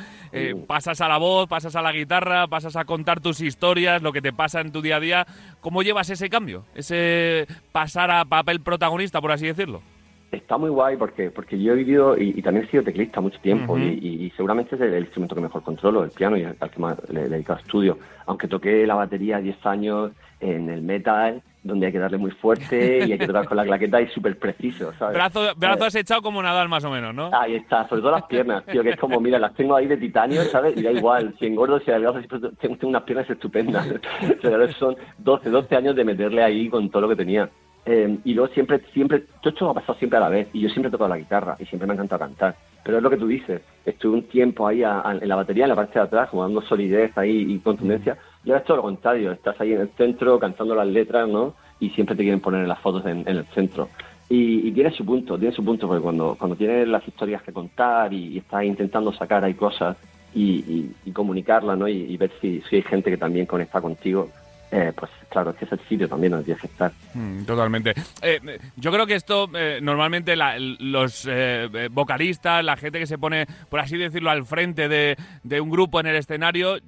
[0.67, 4.23] pasas a la voz, pasas a la guitarra, pasas a contar tus historias, lo que
[4.23, 5.27] te pasa en tu día a día.
[5.61, 6.65] ¿Cómo llevas ese cambio?
[6.75, 9.83] Ese pasar a papel protagonista, por así decirlo.
[10.31, 13.39] Está muy guay porque porque yo he vivido y, y también he sido teclista mucho
[13.41, 16.45] tiempo y, y- y seguramente es el, el instrumento que mejor controlo, el piano y
[16.45, 17.99] al, al que más le, he dedicado estudio.
[18.27, 23.07] Aunque toqué la batería 10 años en el metal, donde hay que darle muy fuerte
[23.07, 25.15] y hay que tocar con la claqueta y súper preciso, ¿sabes?
[25.15, 27.31] Brazo, brazo Eh, has echado como Nadal, más o menos, ¿no?
[27.33, 29.97] Ahí está, sobre todo las piernas, tío, que es como, mira, las tengo ahí de
[29.97, 30.77] titanio, ¿sabes?
[30.77, 33.87] Y da igual, si engordo, si adelgazo, tengo, tengo unas piernas estupendas.
[34.43, 37.49] Pero son 12, 12 años de meterle ahí con todo lo que tenía.
[37.91, 40.49] Eh, y luego siempre, siempre, todo esto me ha pasado siempre a la vez.
[40.53, 42.55] Y yo siempre he tocado la guitarra y siempre me ha encantado cantar.
[42.85, 45.65] Pero es lo que tú dices, estuve un tiempo ahí a- a- en la batería,
[45.65, 48.19] en la parte de atrás, como dando solidez ahí y contundencia.
[48.45, 51.55] Y ahora es todo lo contrario, estás ahí en el centro cantando las letras, ¿no?
[51.81, 53.89] Y siempre te quieren poner en las fotos en, en el centro.
[54.29, 57.53] Y, y tiene su punto, tiene su punto, porque cuando, cuando tienes las historias que
[57.53, 59.97] contar y, y estás intentando sacar ahí cosas
[60.35, 61.89] y, y- comunicarlas, ¿no?
[61.89, 64.29] Y, y ver si, si hay gente que también conecta contigo,
[64.71, 66.93] eh, pues claro, es que es el sitio también donde tienes que estar.
[67.15, 67.95] Mm, Totalmente.
[68.23, 68.41] Eh,
[68.77, 73.81] yo creo que esto, eh, normalmente los eh, vocalistas, la gente que se pone, por
[73.81, 75.17] así decirlo, al frente de,
[75.61, 76.79] un grupo en el escenario,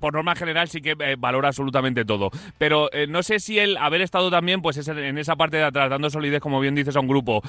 [0.00, 2.30] por norma general sí que valora absolutamente todo.
[2.58, 5.90] Pero no sé si el haber estado también pues es en- esa parte de atrás,
[5.90, 7.42] dando solidez, como bien dices, a un grupo,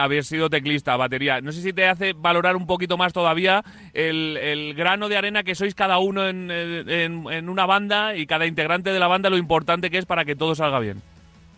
[0.00, 4.74] haber sido teclista, batería, no sé si te hace valorar un poquito más todavía el,
[4.74, 8.98] grano de arena que sois cada uno en- en una banda y cada integrante de
[8.98, 11.02] la banda, lo importante que es para que todo salga bien.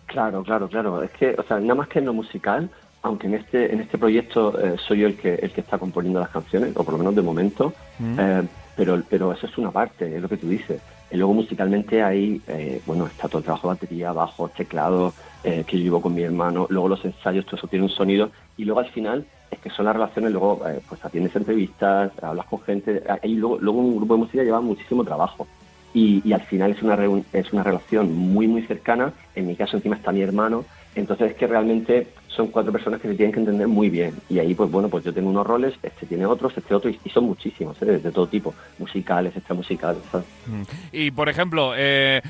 [0.07, 1.03] Claro, claro, claro.
[1.03, 2.69] Es que, o sea, nada más que en lo musical,
[3.03, 6.21] aunque en este en este proyecto eh, soy yo el que el que está componiendo
[6.21, 7.73] las canciones, o por lo menos de momento,
[8.19, 8.43] eh,
[8.77, 10.81] pero pero eso es una parte, es lo que tú dices.
[11.13, 15.13] Y luego musicalmente ahí, eh, bueno, está todo el trabajo de batería, bajo, teclado,
[15.45, 18.31] eh, que yo llevo con mi hermano, luego los ensayos, todo eso tiene un sonido,
[18.57, 22.47] y luego al final es que son las relaciones, luego eh, pues atiendes entrevistas, hablas
[22.47, 25.47] con gente, y luego, luego un grupo de música lleva muchísimo trabajo
[25.95, 26.99] y, y al final es una,
[27.33, 29.13] es una relación muy, muy cercana.
[29.35, 30.65] En mi caso, encima está mi hermano.
[30.95, 34.15] Entonces, es que realmente son cuatro personas que se tienen que entender muy bien.
[34.29, 36.99] Y ahí, pues bueno, pues yo tengo unos roles, este tiene otros, este otro, y,
[37.11, 37.99] son muchísimos, ¿eh?
[37.99, 40.27] de todo tipo, musicales, extramusicales, ¿sabes?
[40.47, 40.63] Mm.
[40.93, 42.23] Y por ejemplo, eh,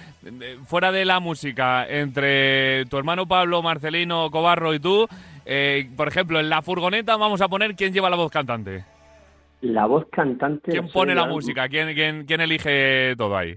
[0.67, 5.07] fuera de la música, entre tu hermano Pablo, Marcelino, Cobarro y tú,
[5.45, 8.85] eh, por ejemplo, en la furgoneta vamos a poner quién lleva la voz cantante.
[9.63, 10.71] La voz cantante...
[10.73, 11.69] ¿Quién pone la la- música?
[11.69, 13.57] ¿Quién, quién, quién elige todo ahí?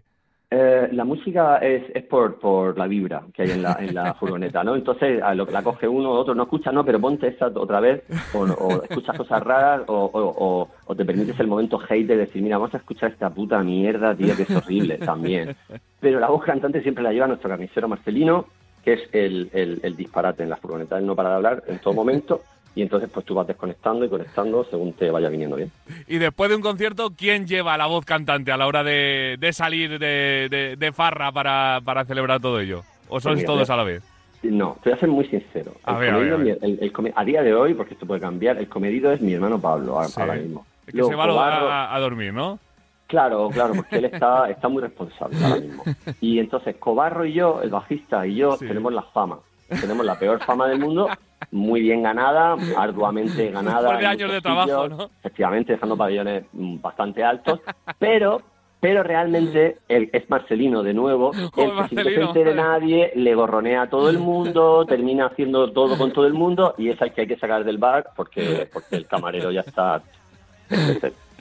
[0.52, 4.14] Eh, la música es, es por, por la vibra que hay en la, en la
[4.20, 4.76] furgoneta, ¿no?
[4.76, 7.48] Entonces, a lo que la coge uno o otro, no escucha, no, pero ponte esta
[7.48, 8.04] otra vez,
[8.34, 12.18] o, o escuchas cosas raras, o, o- o- o te permites el momento hate de
[12.18, 15.56] decir, mira, vamos a escuchar esta puta mierda, tío, que es horrible también.
[16.00, 18.46] Pero la voz cantante siempre la lleva nuestro carnicero Marcelino,
[18.84, 21.80] que es el, el, el disparate en la furgoneta, él no para de hablar en
[21.80, 22.44] todo momento,
[22.76, 25.72] y entonces pues tú vas desconectando y conectando según te vaya viniendo bien.
[26.08, 29.54] Y después de un concierto, ¿quién lleva la voz cantante a la hora de, de
[29.54, 32.82] salir de, de- de farra para, para celebrar todo ello?
[33.08, 34.04] ¿O sois mira, todos a la vez?
[34.44, 35.74] No, te voy a ser muy sincero.
[35.86, 36.70] A El ver, a ver, comedido a ver.
[36.70, 39.34] mi- el- el a día de hoy, porque esto puede cambiar, el comedido es mi
[39.34, 40.20] hermano Pablo a- Sí.
[40.22, 40.66] ahora mismo.
[40.86, 42.60] Es que Luego, se va a, Cobarro- a- a dormir, ¿no?
[43.08, 45.84] Claro, claro, porque él está, está muy responsable ahora mismo.
[46.22, 48.68] Y entonces Cobarro y yo, el bajista y yo, Sí.
[48.68, 49.40] tenemos la fama.
[49.68, 51.10] Tenemos la peor fama del mundo,
[51.52, 53.82] muy bien ganada, arduamente ganada.
[53.82, 55.10] Después de años de trabajo, ¿no?
[55.20, 57.60] Efectivamente, dejando pabellones mm, bastante altos,
[57.98, 58.42] pero
[58.86, 62.56] pero realmente él es Marcelino de nuevo, el que sin que joder.
[62.56, 66.90] nadie, le gorronea a todo el mundo, termina haciendo todo con todo el mundo y
[66.90, 70.04] es al que hay que sacar del bar porque, porque el camarero ya está...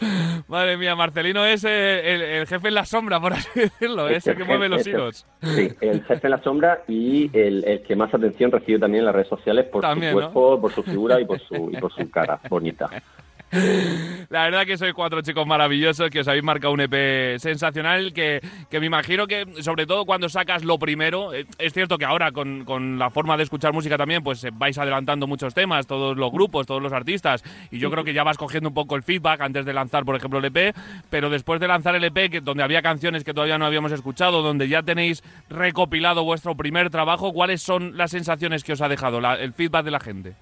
[0.48, 4.26] Madre mía, Marcelino es eh, el, el jefe en la sombra, por así decirlo, es
[4.26, 5.26] el que mueve los hilos.
[5.42, 9.06] Sí, el jefe en la sombra y el, el que más atención recibe también en
[9.06, 10.32] las redes sociales por También, su ¿no?
[10.32, 12.88] cuerpo, por su figura y por su, y por su cara bonita.
[14.30, 18.40] La verdad que sois cuatro chicos maravillosos, que os habéis marcado un EP sensacional, que,
[18.70, 22.32] que me imagino que, sobre todo cuando sacas lo primero, eh, es cierto que ahora
[22.32, 26.16] con, con la forma de escuchar música también, pues eh, vais adelantando muchos temas, todos
[26.16, 29.02] los grupos, todos los artistas, y yo creo que ya vas cogiendo un poco el
[29.02, 30.74] feedback antes de lanzar, por ejemplo, el EP,
[31.10, 34.42] pero después de lanzar el EP, que, donde había canciones que todavía no habíamos escuchado,
[34.42, 39.20] donde ya tenéis recopilado vuestro primer trabajo, ¿cuáles son las sensaciones que os ha dejado,
[39.34, 40.34] el feedback de la gente?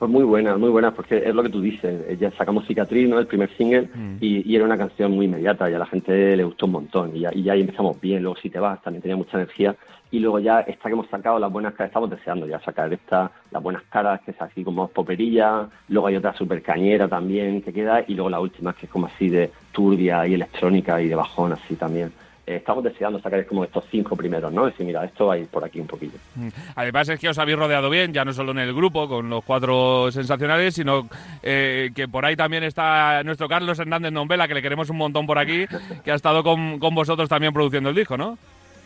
[0.00, 2.04] Pues muy buena, muy buena, porque es lo que tú dices.
[2.08, 3.18] eh, Ya sacamos Cicatriz, ¿no?
[3.18, 4.16] El primer single, Mm.
[4.18, 7.14] y, y era una canción muy inmediata y a la gente le gustó un montón.
[7.14, 8.22] Y ya, y ya ahí empezamos bien.
[8.22, 9.76] Luego, si te vas, también tenía mucha energía.
[10.10, 13.30] Y luego ya esta que hemos sacado, las buenas caras, estamos deseando ya sacar esta,
[13.50, 15.68] las buenas caras, que es así como poperilla.
[15.90, 18.02] Luego hay otra super cañera también que queda.
[18.08, 21.52] Y luego la última, que es como así de turbia y electrónica y de bajón,
[21.52, 22.10] así también.
[22.50, 24.66] Eh, estamos deseando sacar como estos cinco primeros, ¿no?
[24.66, 26.18] Decir, mira, esto va a ir por aquí un poquillo.
[26.34, 26.48] Mm.
[26.74, 29.44] Además es que os habéis rodeado bien, ya no solo en el grupo con los
[29.44, 31.08] cuatro sensacionales, sino
[31.44, 35.28] eh, que por ahí también está nuestro Carlos Hernández Nombela, que le queremos un montón
[35.28, 35.64] por aquí,
[36.02, 38.36] que ha estado con, con vosotros también produciendo el disco, ¿no?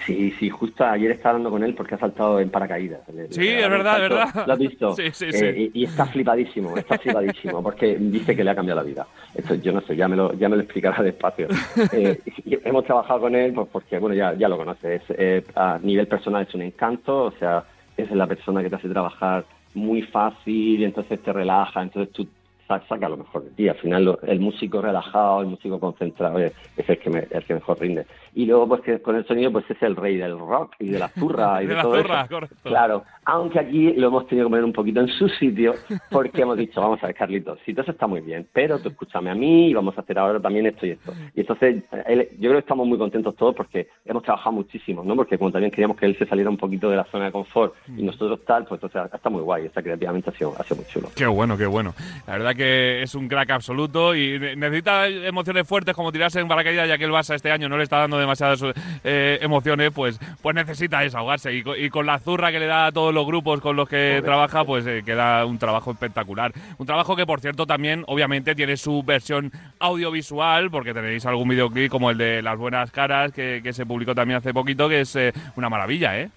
[0.07, 3.01] Sí, sí, justo ayer estaba hablando con él porque ha saltado en paracaídas.
[3.31, 4.47] Sí, es verdad, es verdad.
[4.47, 4.93] ¿Lo has visto?
[4.97, 5.71] Sí, sí, Eh, sí.
[5.75, 9.07] Y, y está flipadísimo, está flipadísimo, porque dice que le ha cambiado la vida.
[9.35, 11.49] Esto yo no sé, ya me lo, ya me lo explicará despacio.
[11.93, 12.21] Eh,
[12.65, 15.03] hemos trabajado con él pues porque, bueno, ya, ya lo conoces.
[15.11, 17.65] eh, a nivel personal es un encanto, o sea,
[17.97, 19.45] es la persona que te hace trabajar
[19.75, 22.27] muy fácil y entonces te relaja, entonces tú
[22.67, 23.69] saca lo mejor de ti.
[23.69, 27.45] Al final lo- el músico relajado, el músico concentrado es, es el, que me- el
[27.45, 28.07] que mejor rinde.
[28.35, 30.99] Y luego pues que con el sonido pues es el rey del rock y de
[30.99, 32.29] la zurra y de, De la todo zurra, eso.
[32.35, 32.57] correcto.
[32.63, 35.79] Claro, aunque aquí lo hemos tenido que poner un poquito en su sitio
[36.11, 38.89] porque hemos dicho, vamos a ver, Carlitos, si todo eso está muy bien, pero tú
[38.89, 41.13] escúchame a mí y vamos a hacer ahora también esto y esto.
[41.35, 45.15] Y entonces él- yo creo que estamos muy contentos todos porque hemos trabajado muchísimo, ¿no?
[45.17, 47.75] Porque como también queríamos que él se saliera un poquito de la zona de confort
[47.89, 48.07] y Mm.
[48.07, 51.09] nosotros tal, pues entonces está muy guay, está creativamente ha sido, ha sido muy chulo.
[51.15, 51.95] Qué bueno, qué bueno.
[52.27, 56.49] La verdad que es un crack absoluto y ne- necesita emociones fuertes como tirarse en
[56.49, 58.61] paracaídas, ya que el Barça este año no le está dando demasiadas
[59.05, 61.53] eh, emociones, pues, pues necesita desahogarse.
[61.53, 63.89] Y, co- y con la zurra que le da a todos los grupos con los
[63.89, 66.53] que trabaja, pues eh, queda un trabajo espectacular.
[66.79, 71.91] Un trabajo que, por cierto, también, obviamente, tiene su versión audiovisual, porque tenéis algún videoclip
[71.91, 75.15] como el de Las Buenas Caras, que, que se publicó también hace poquito, que es
[75.17, 76.31] eh, una maravilla, ¿eh?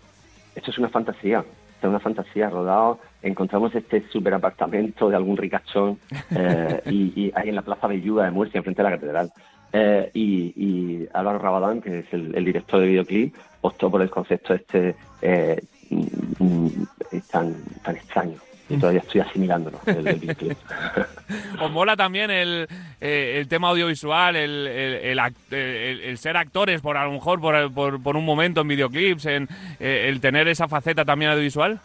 [0.56, 1.44] Esto es una fantasía,
[1.82, 3.00] es una fantasía rodado.
[3.22, 6.00] Encontramos este super apartamento de algún ricachón
[6.36, 9.32] eh, y, y ahí en la Plaza Belluda de Murcia, enfrente de la catedral.
[9.74, 14.10] Eh, y, y Álvaro Rabadán, que es el, el director de videoclip, optó por el
[14.10, 16.88] concepto este eh, mm, mm,
[17.30, 18.38] tan, tan extraño.
[18.70, 20.36] Y todavía estoy asimilándolo, el, el.
[21.62, 22.68] ¿Os mola también el,
[23.00, 28.18] eh, el tema audiovisual, el, el, ser actores, por a lo mejor por, por, por
[28.18, 29.48] un momento en videoclips, en
[29.80, 31.80] eh, el tener esa faceta también audiovisual?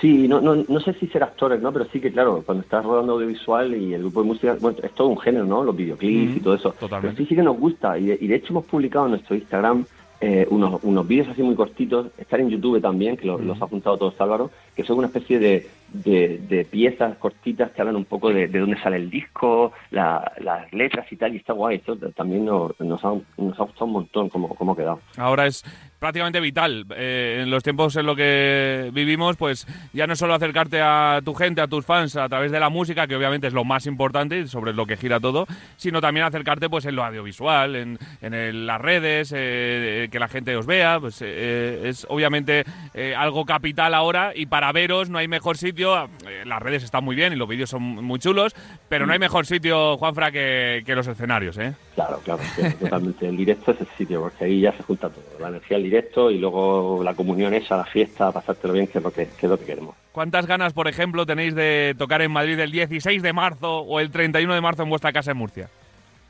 [0.00, 1.72] Sí, no, no, no sé si ser actores, ¿no?
[1.72, 4.92] Pero sí que, claro, cuando estás rodando audiovisual y el grupo de música, bueno, es
[4.92, 5.64] todo un género, ¿no?
[5.64, 6.72] Los videoclips Mm, y todo eso.
[6.72, 7.14] totalmente.
[7.16, 7.98] Pero sí, sí que nos gusta.
[7.98, 9.86] Y de, y de hecho hemos publicado en nuestro Instagram
[10.20, 13.66] eh, unos, unos vídeos así muy cortitos, están en YouTube también, que lo- los ha
[13.66, 18.30] apuntado todos Álvaro, que son una especie de, de, piezas cortitas que hablan un poco
[18.30, 21.76] de, de dónde sale el disco, la- las letras y tal, y está guay.
[21.76, 25.00] Esto también nos, nos, ha, nos ha gustado un montón cómo, cómo ha quedado.
[25.16, 25.64] Ahora es
[25.98, 26.84] prácticamente vital.
[26.94, 31.20] Eh, en los tiempos en los que vivimos, pues ya no es solo acercarte a
[31.24, 33.86] tu gente, a tus fans a través de la música, que obviamente es lo más
[33.86, 37.98] importante, y sobre lo que gira todo, sino también acercarte pues en lo audiovisual, en,
[38.20, 41.00] en las redes, eh, que la gente os vea.
[41.00, 42.64] Pues eh, es obviamente
[42.94, 45.75] eh, algo capital ahora y para veros no hay mejor sitio.
[45.78, 48.54] Eh, las redes están muy bien y los vídeos son muy chulos,
[48.88, 51.74] pero no hay mejor sitio, Juanfra, que, que los escenarios, ¿eh?
[51.94, 52.42] Claro, claro,
[52.80, 53.28] totalmente.
[53.28, 55.24] El directo es el sitio, porque ahí ya se junta todo.
[55.40, 59.04] La energía del directo y luego la comunión esa, la fiesta, pasártelo bien, que es
[59.04, 59.94] lo que, que es lo que queremos.
[60.12, 64.10] ¿Cuántas ganas, por ejemplo, tenéis de tocar en Madrid el 16 de marzo o el
[64.10, 65.68] 31 de marzo en vuestra casa en Murcia?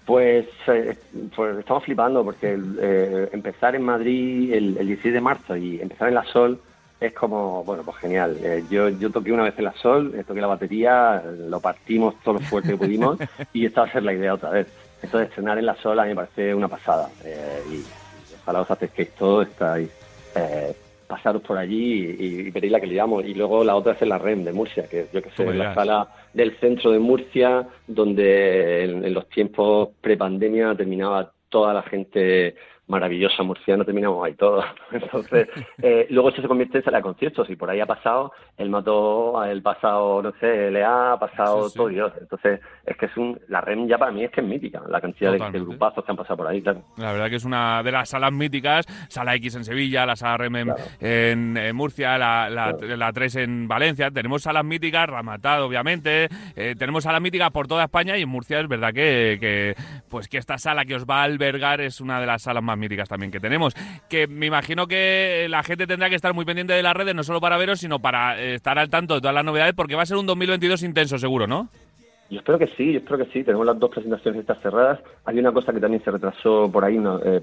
[0.05, 0.97] Pues, eh,
[1.35, 6.09] pues estamos flipando porque eh, empezar en Madrid el, el 16 de marzo y empezar
[6.09, 6.61] en La Sol
[7.01, 8.37] es como, bueno, pues genial.
[8.43, 12.15] Eh, yo, yo toqué una vez en La Sol, eh, toqué la batería, lo partimos
[12.23, 13.19] todo lo fuerte que pudimos
[13.53, 14.67] y esta va a ser la idea otra vez.
[15.03, 18.63] Entonces, estrenar en La Sol a mí me parece una pasada eh, y, y ojalá
[18.63, 19.91] os acerquéis todos, estáis,
[20.35, 20.75] eh,
[21.07, 23.25] pasaros por allí y, y veréis la que liamos.
[23.25, 25.59] Y luego la otra es en la REM de Murcia, que yo que sé, en
[25.59, 31.83] la sala del centro de Murcia, donde en, en los tiempos prepandemia terminaba toda la
[31.83, 32.57] gente
[32.89, 34.65] maravillosa murciana, terminamos ahí todos.
[34.93, 35.49] Entonces,
[35.83, 38.71] eh, luego eso se convierte en sala de conciertos y por ahí ha pasado, el
[38.71, 41.77] mató, el pasado, no sé, LA, ha pasado Sí, sí.
[41.77, 42.13] todo Dios.
[42.21, 45.01] Entonces, es que es un, la REM ya para mí es que es mítica, la
[45.01, 46.83] cantidad de, grupazos que han pasado por ahí, claro.
[46.97, 50.37] La verdad que es una de las salas míticas, Sala X en Sevilla, la Sala
[50.39, 50.57] REM
[51.01, 54.11] en, en, Murcia, la, la, la 3 en Valencia.
[54.11, 58.61] Tenemos salas míticas, Ramatad obviamente, eh, tenemos salas míticas por toda España y en Murcia
[58.61, 59.75] es verdad que, que,
[60.09, 62.76] pues que esta sala que os va a albergar es una de las salas más
[62.77, 63.75] míticas también que tenemos.
[64.09, 67.25] Que me imagino que la gente tendrá que estar muy pendiente de las redes, no
[67.25, 70.03] solo para veros, sino para eh, estar al tanto de todas las novedades, porque va
[70.03, 71.69] a ser un 2022 intenso seguro, ¿no?
[72.29, 73.45] Yo espero que sí, yo espero que sí.
[73.45, 75.01] Tenemos las dos presentaciones estas cerradas.
[75.25, 76.99] Hay una cosa que también se retrasó por ahí.
[76.99, 77.41] no, eh,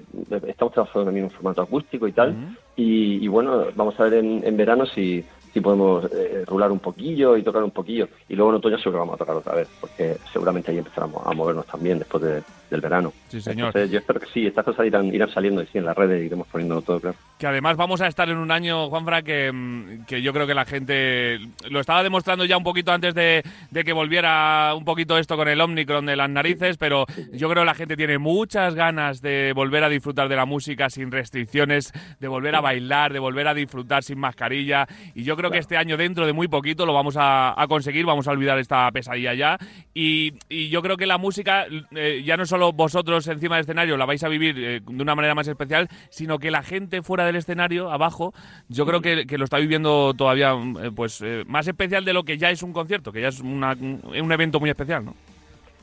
[0.48, 2.36] estamos trabajando también en un formato acústico y tal.
[2.76, 5.24] y, y bueno, vamos a ver en, en verano si,
[5.54, 8.08] si podemos eh, rular un poquillo y tocar un poquillo.
[8.28, 11.22] Y luego en otoño seguro que vamos a tocar otra vez, porque seguramente ahí empezaremos
[11.26, 12.42] a movernos también después de-
[12.72, 13.14] del verano.
[13.28, 13.68] Sí, señor.
[13.68, 16.26] Entonces, yo espero que sí, estas cosas irán, irán saliendo y sí, en las redes
[16.26, 17.16] iremos poniendo todo claro.
[17.38, 20.56] Que además vamos a estar en un año, Juanfra, que, mm, que yo creo que
[20.56, 21.40] la gente
[21.70, 25.48] lo estaba demostrando ya un poquito antes de, de que volviera un poquito esto con
[25.50, 29.54] el Omnicron de las narices, pero yo creo que la gente tiene muchas ganas de
[29.54, 33.54] volver a disfrutar de la música sin restricciones, de volver a bailar, de volver a
[33.54, 34.88] disfrutar sin mascarilla.
[35.14, 38.06] Y yo creo que este año, dentro de muy poquito, lo vamos a, a conseguir,
[38.06, 39.58] vamos a olvidar esta pesadilla ya.
[39.94, 41.66] Y, y yo creo que la música,
[41.96, 45.16] eh, ya no solo vosotros encima del escenario la vais a vivir eh, de una
[45.16, 48.34] manera más especial, sino que la gente fuera del escenario, abajo,
[48.70, 52.24] yo creo que, que lo está viviendo todavía eh, pues eh, más especial de lo
[52.24, 55.16] que ya es un concierto, que ya es una- un, un evento muy especial, ¿no?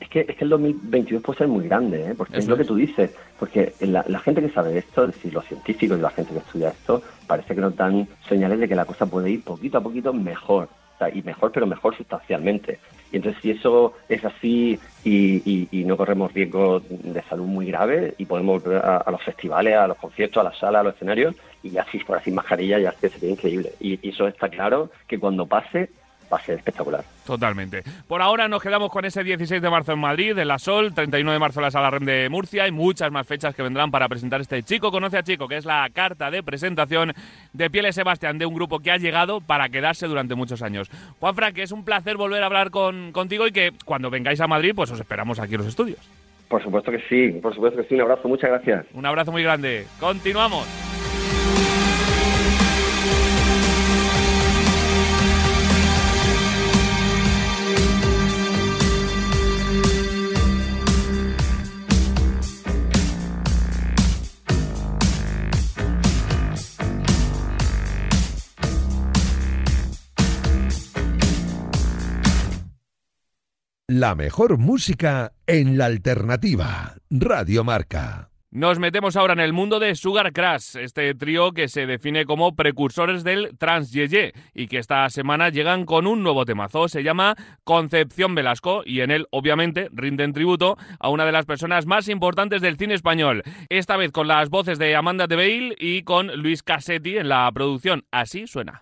[0.01, 2.15] Es que, es que el 2022 puede ser muy grande, ¿eh?
[2.15, 5.31] porque es lo que tú dices, porque la, la gente que sabe esto, es decir,
[5.31, 8.75] los científicos y la gente que estudia esto, parece que nos dan señales de que
[8.75, 12.79] la cosa puede ir poquito a poquito mejor, o sea, y mejor, pero mejor sustancialmente.
[13.11, 17.67] Y entonces si eso es así y, y- y no corremos riesgo de salud muy
[17.67, 20.83] grave y podemos volver a, a los festivales, a los conciertos, a las salas, a
[20.83, 23.75] los escenarios, y así por así mascarilla, ya es que sería increíble.
[23.79, 25.91] Y, y eso está claro que cuando pase,
[26.31, 27.03] va a ser espectacular.
[27.25, 27.83] Totalmente.
[28.07, 31.31] Por ahora nos quedamos con ese 16 de marzo en Madrid, en La Sol, 31
[31.31, 34.07] de marzo en la Sala REM de Murcia y muchas más fechas que vendrán para
[34.07, 37.13] presentar este Chico Conoce a Chico, que es la carta de presentación
[37.53, 40.89] de Pieles Sebastián, de un grupo que ha llegado para quedarse durante muchos años.
[41.19, 44.47] Juanfran, que es un placer volver a hablar con, contigo y que cuando vengáis a
[44.47, 45.99] Madrid, pues os esperamos aquí en los estudios.
[46.47, 47.95] Por supuesto que sí, por supuesto que sí.
[47.95, 48.85] Un abrazo, muchas gracias.
[48.93, 49.85] Un abrazo muy grande.
[49.99, 50.90] Continuamos.
[74.01, 76.95] La mejor música en la alternativa.
[77.11, 78.31] Radio Marca.
[78.49, 82.55] Nos metemos ahora en el mundo de Sugar Crash, este trío que se define como
[82.55, 86.87] precursores del trans yeye y que esta semana llegan con un nuevo temazo.
[86.87, 91.85] Se llama Concepción Velasco y en él, obviamente, rinden tributo a una de las personas
[91.85, 93.43] más importantes del cine español.
[93.69, 97.51] Esta vez con las voces de Amanda de Bale y con Luis Cassetti en la
[97.51, 98.05] producción.
[98.09, 98.81] Así suena.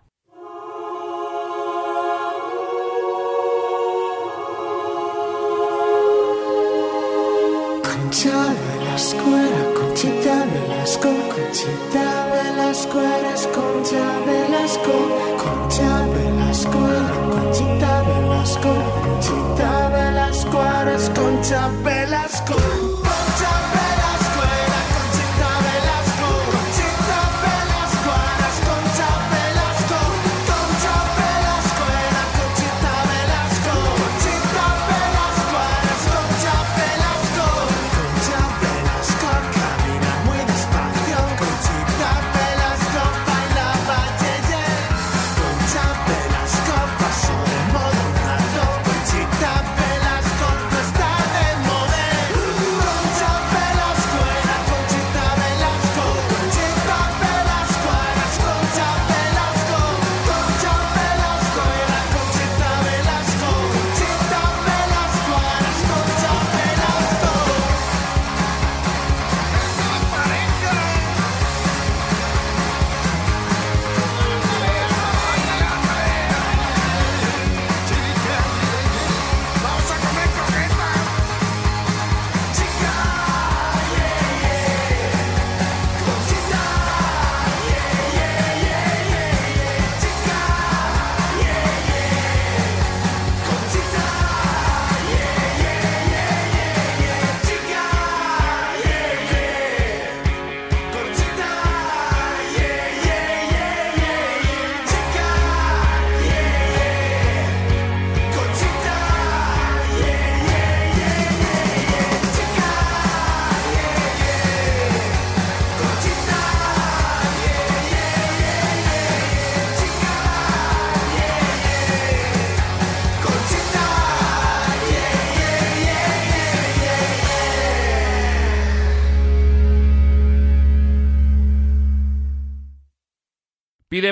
[8.10, 14.94] Concha Velasco era Conchita Velasco, Conchita Velasco eres Concha Velasco,
[15.38, 22.99] Concha Velasco era Conchita Velasco, Conchita Velasco eres Concha Velasco.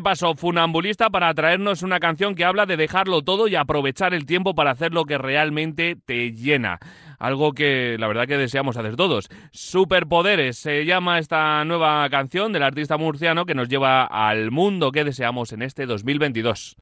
[0.02, 4.54] Paso funambulista para traernos una canción que habla de dejarlo todo y aprovechar el tiempo
[4.54, 6.80] para hacer lo que realmente te llena.
[7.20, 9.30] Algo que la verdad que deseamos hacer todos.
[9.52, 15.04] Superpoderes se llama esta nueva canción del artista murciano que nos lleva al mundo que
[15.04, 16.78] deseamos en este 2022.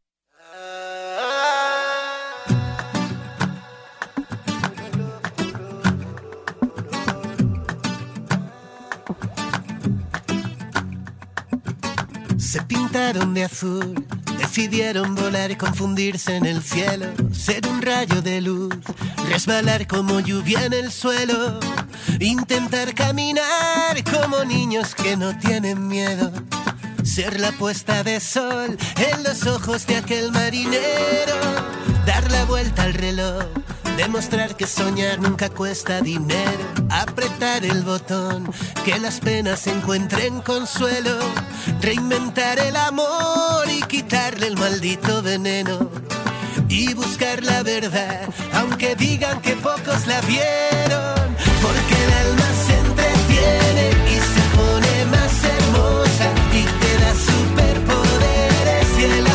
[12.56, 18.40] Se pintaron de azul, decidieron volar y confundirse en el cielo, ser un rayo de
[18.40, 18.74] luz,
[19.28, 21.60] resbalar como lluvia en el suelo,
[22.22, 26.32] intentar caminar como niños que no tienen miedo,
[27.04, 28.78] ser la puesta de sol
[29.12, 31.36] en los ojos de aquel marinero,
[32.06, 33.65] dar la vuelta al reloj.
[33.98, 38.52] Demostrar que soñar nunca cuesta dinero, apretar el botón,
[38.84, 41.18] que las penas encuentren consuelo,
[41.82, 45.90] reinventar el amor y quitarle el maldito veneno.
[46.68, 53.90] Y buscar la verdad, aunque digan que pocos la vieron, porque el alma se entretiene
[54.12, 59.00] y se pone más hermosa y te da superpoderes.
[59.00, 59.35] Y el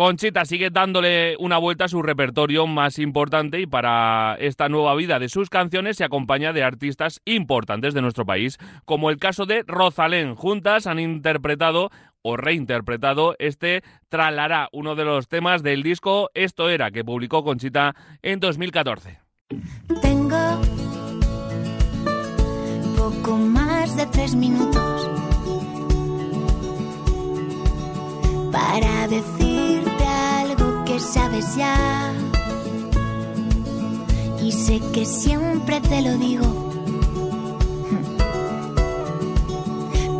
[0.00, 5.18] Conchita sigue dándole una vuelta a su repertorio más importante y para esta nueva vida
[5.18, 9.62] de sus canciones se acompaña de artistas importantes de nuestro país, como el caso de
[9.66, 10.36] Rosalén.
[10.36, 11.90] Juntas han interpretado
[12.22, 17.94] o reinterpretado este Tralará, uno de los temas del disco Esto era, que publicó Conchita
[18.22, 19.18] en 2014.
[20.00, 20.62] Tengo
[22.96, 25.10] poco más de tres minutos
[28.50, 29.49] para que
[31.00, 32.12] sabes ya.
[34.42, 36.46] Y sé que siempre te lo digo.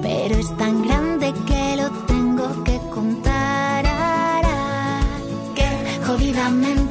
[0.02, 3.84] Pero es tan grande que lo tengo que contar.
[5.54, 5.68] Qué
[6.06, 6.89] jodidamente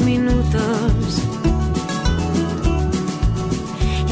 [0.00, 1.22] minutos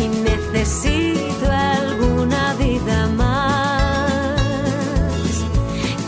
[0.01, 4.41] y necesito alguna vida más.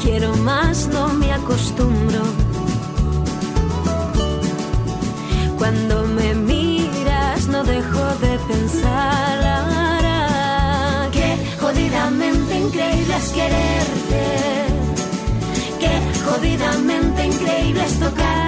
[0.02, 2.22] Quiero más, no me acostumbro.
[5.58, 9.50] Cuando me miras no dejo de pensar
[11.10, 14.24] que jodidamente increíble es quererte.
[15.80, 15.90] Que
[16.24, 18.46] jodidamente increíble es tocar,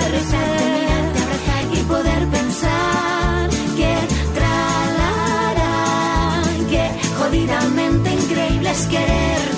[1.99, 3.93] poder pensar que
[4.39, 5.73] tralará.
[6.71, 6.85] Que
[7.19, 9.58] jodidamente increíble es quererte.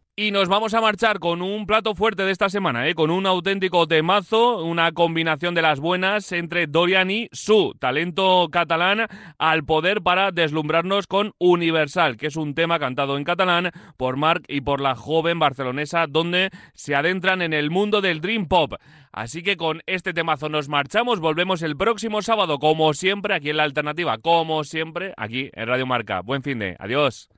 [0.21, 2.93] Y nos vamos a marchar con un plato fuerte de esta semana, ¿eh?
[2.93, 9.07] con un auténtico temazo, una combinación de las buenas entre Dorian y su talento catalán
[9.39, 14.45] al poder para deslumbrarnos con Universal, que es un tema cantado en catalán por Marc
[14.47, 18.75] y por la joven barcelonesa, donde se adentran en el mundo del Dream Pop.
[19.11, 23.57] Así que con este temazo nos marchamos, volvemos el próximo sábado, como siempre, aquí en
[23.57, 26.21] la alternativa, como siempre, aquí en Radio Marca.
[26.21, 27.31] Buen fin de, adiós.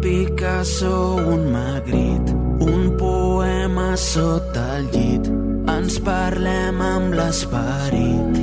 [0.00, 5.26] Picasso, un Magritte, un poema sota el llit.
[5.68, 8.38] Ens parlem amb l'esperit.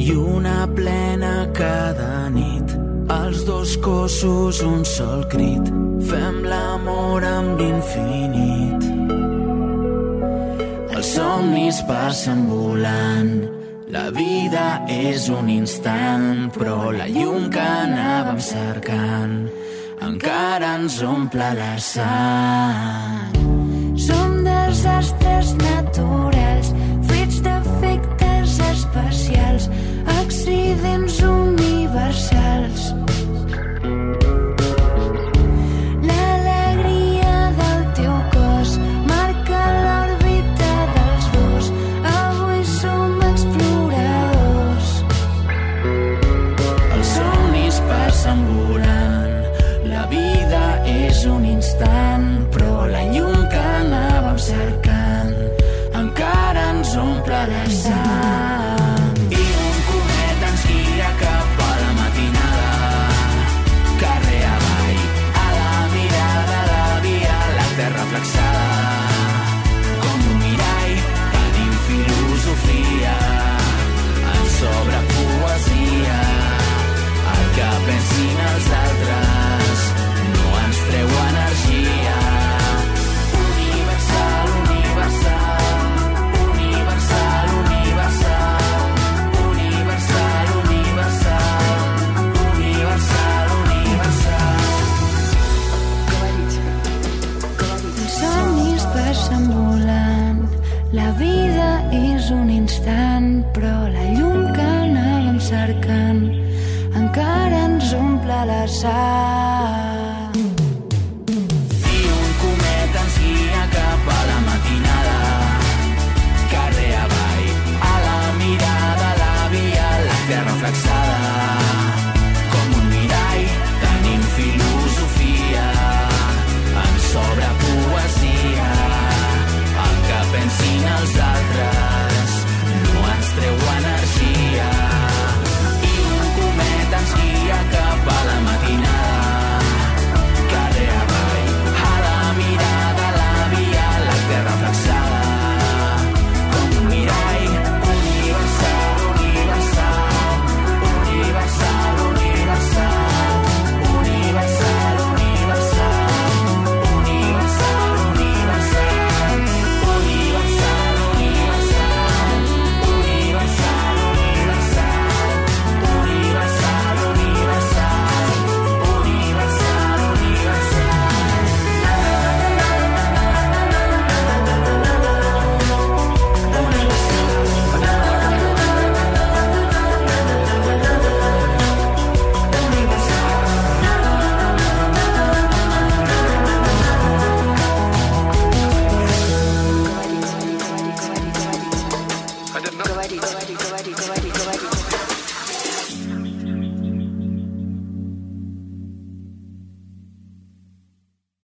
[0.00, 2.72] I una plena cada nit.
[3.12, 5.68] Els dos cossos, un sol crit.
[6.08, 8.88] Fem l'amor amb l'infinit.
[10.96, 13.59] Els somnis passen volant.
[13.90, 19.32] La vida és un instant, però la llum que anàvem cercant
[20.06, 23.34] encara ens omple la sang.
[23.98, 26.70] Som desastres naturals,
[27.10, 29.66] fruits d'efectes especials,
[30.20, 32.89] accidents universals.
[102.30, 106.24] Un instant, però la llum que anàvem cercant
[107.02, 109.49] encara ens omple la sang.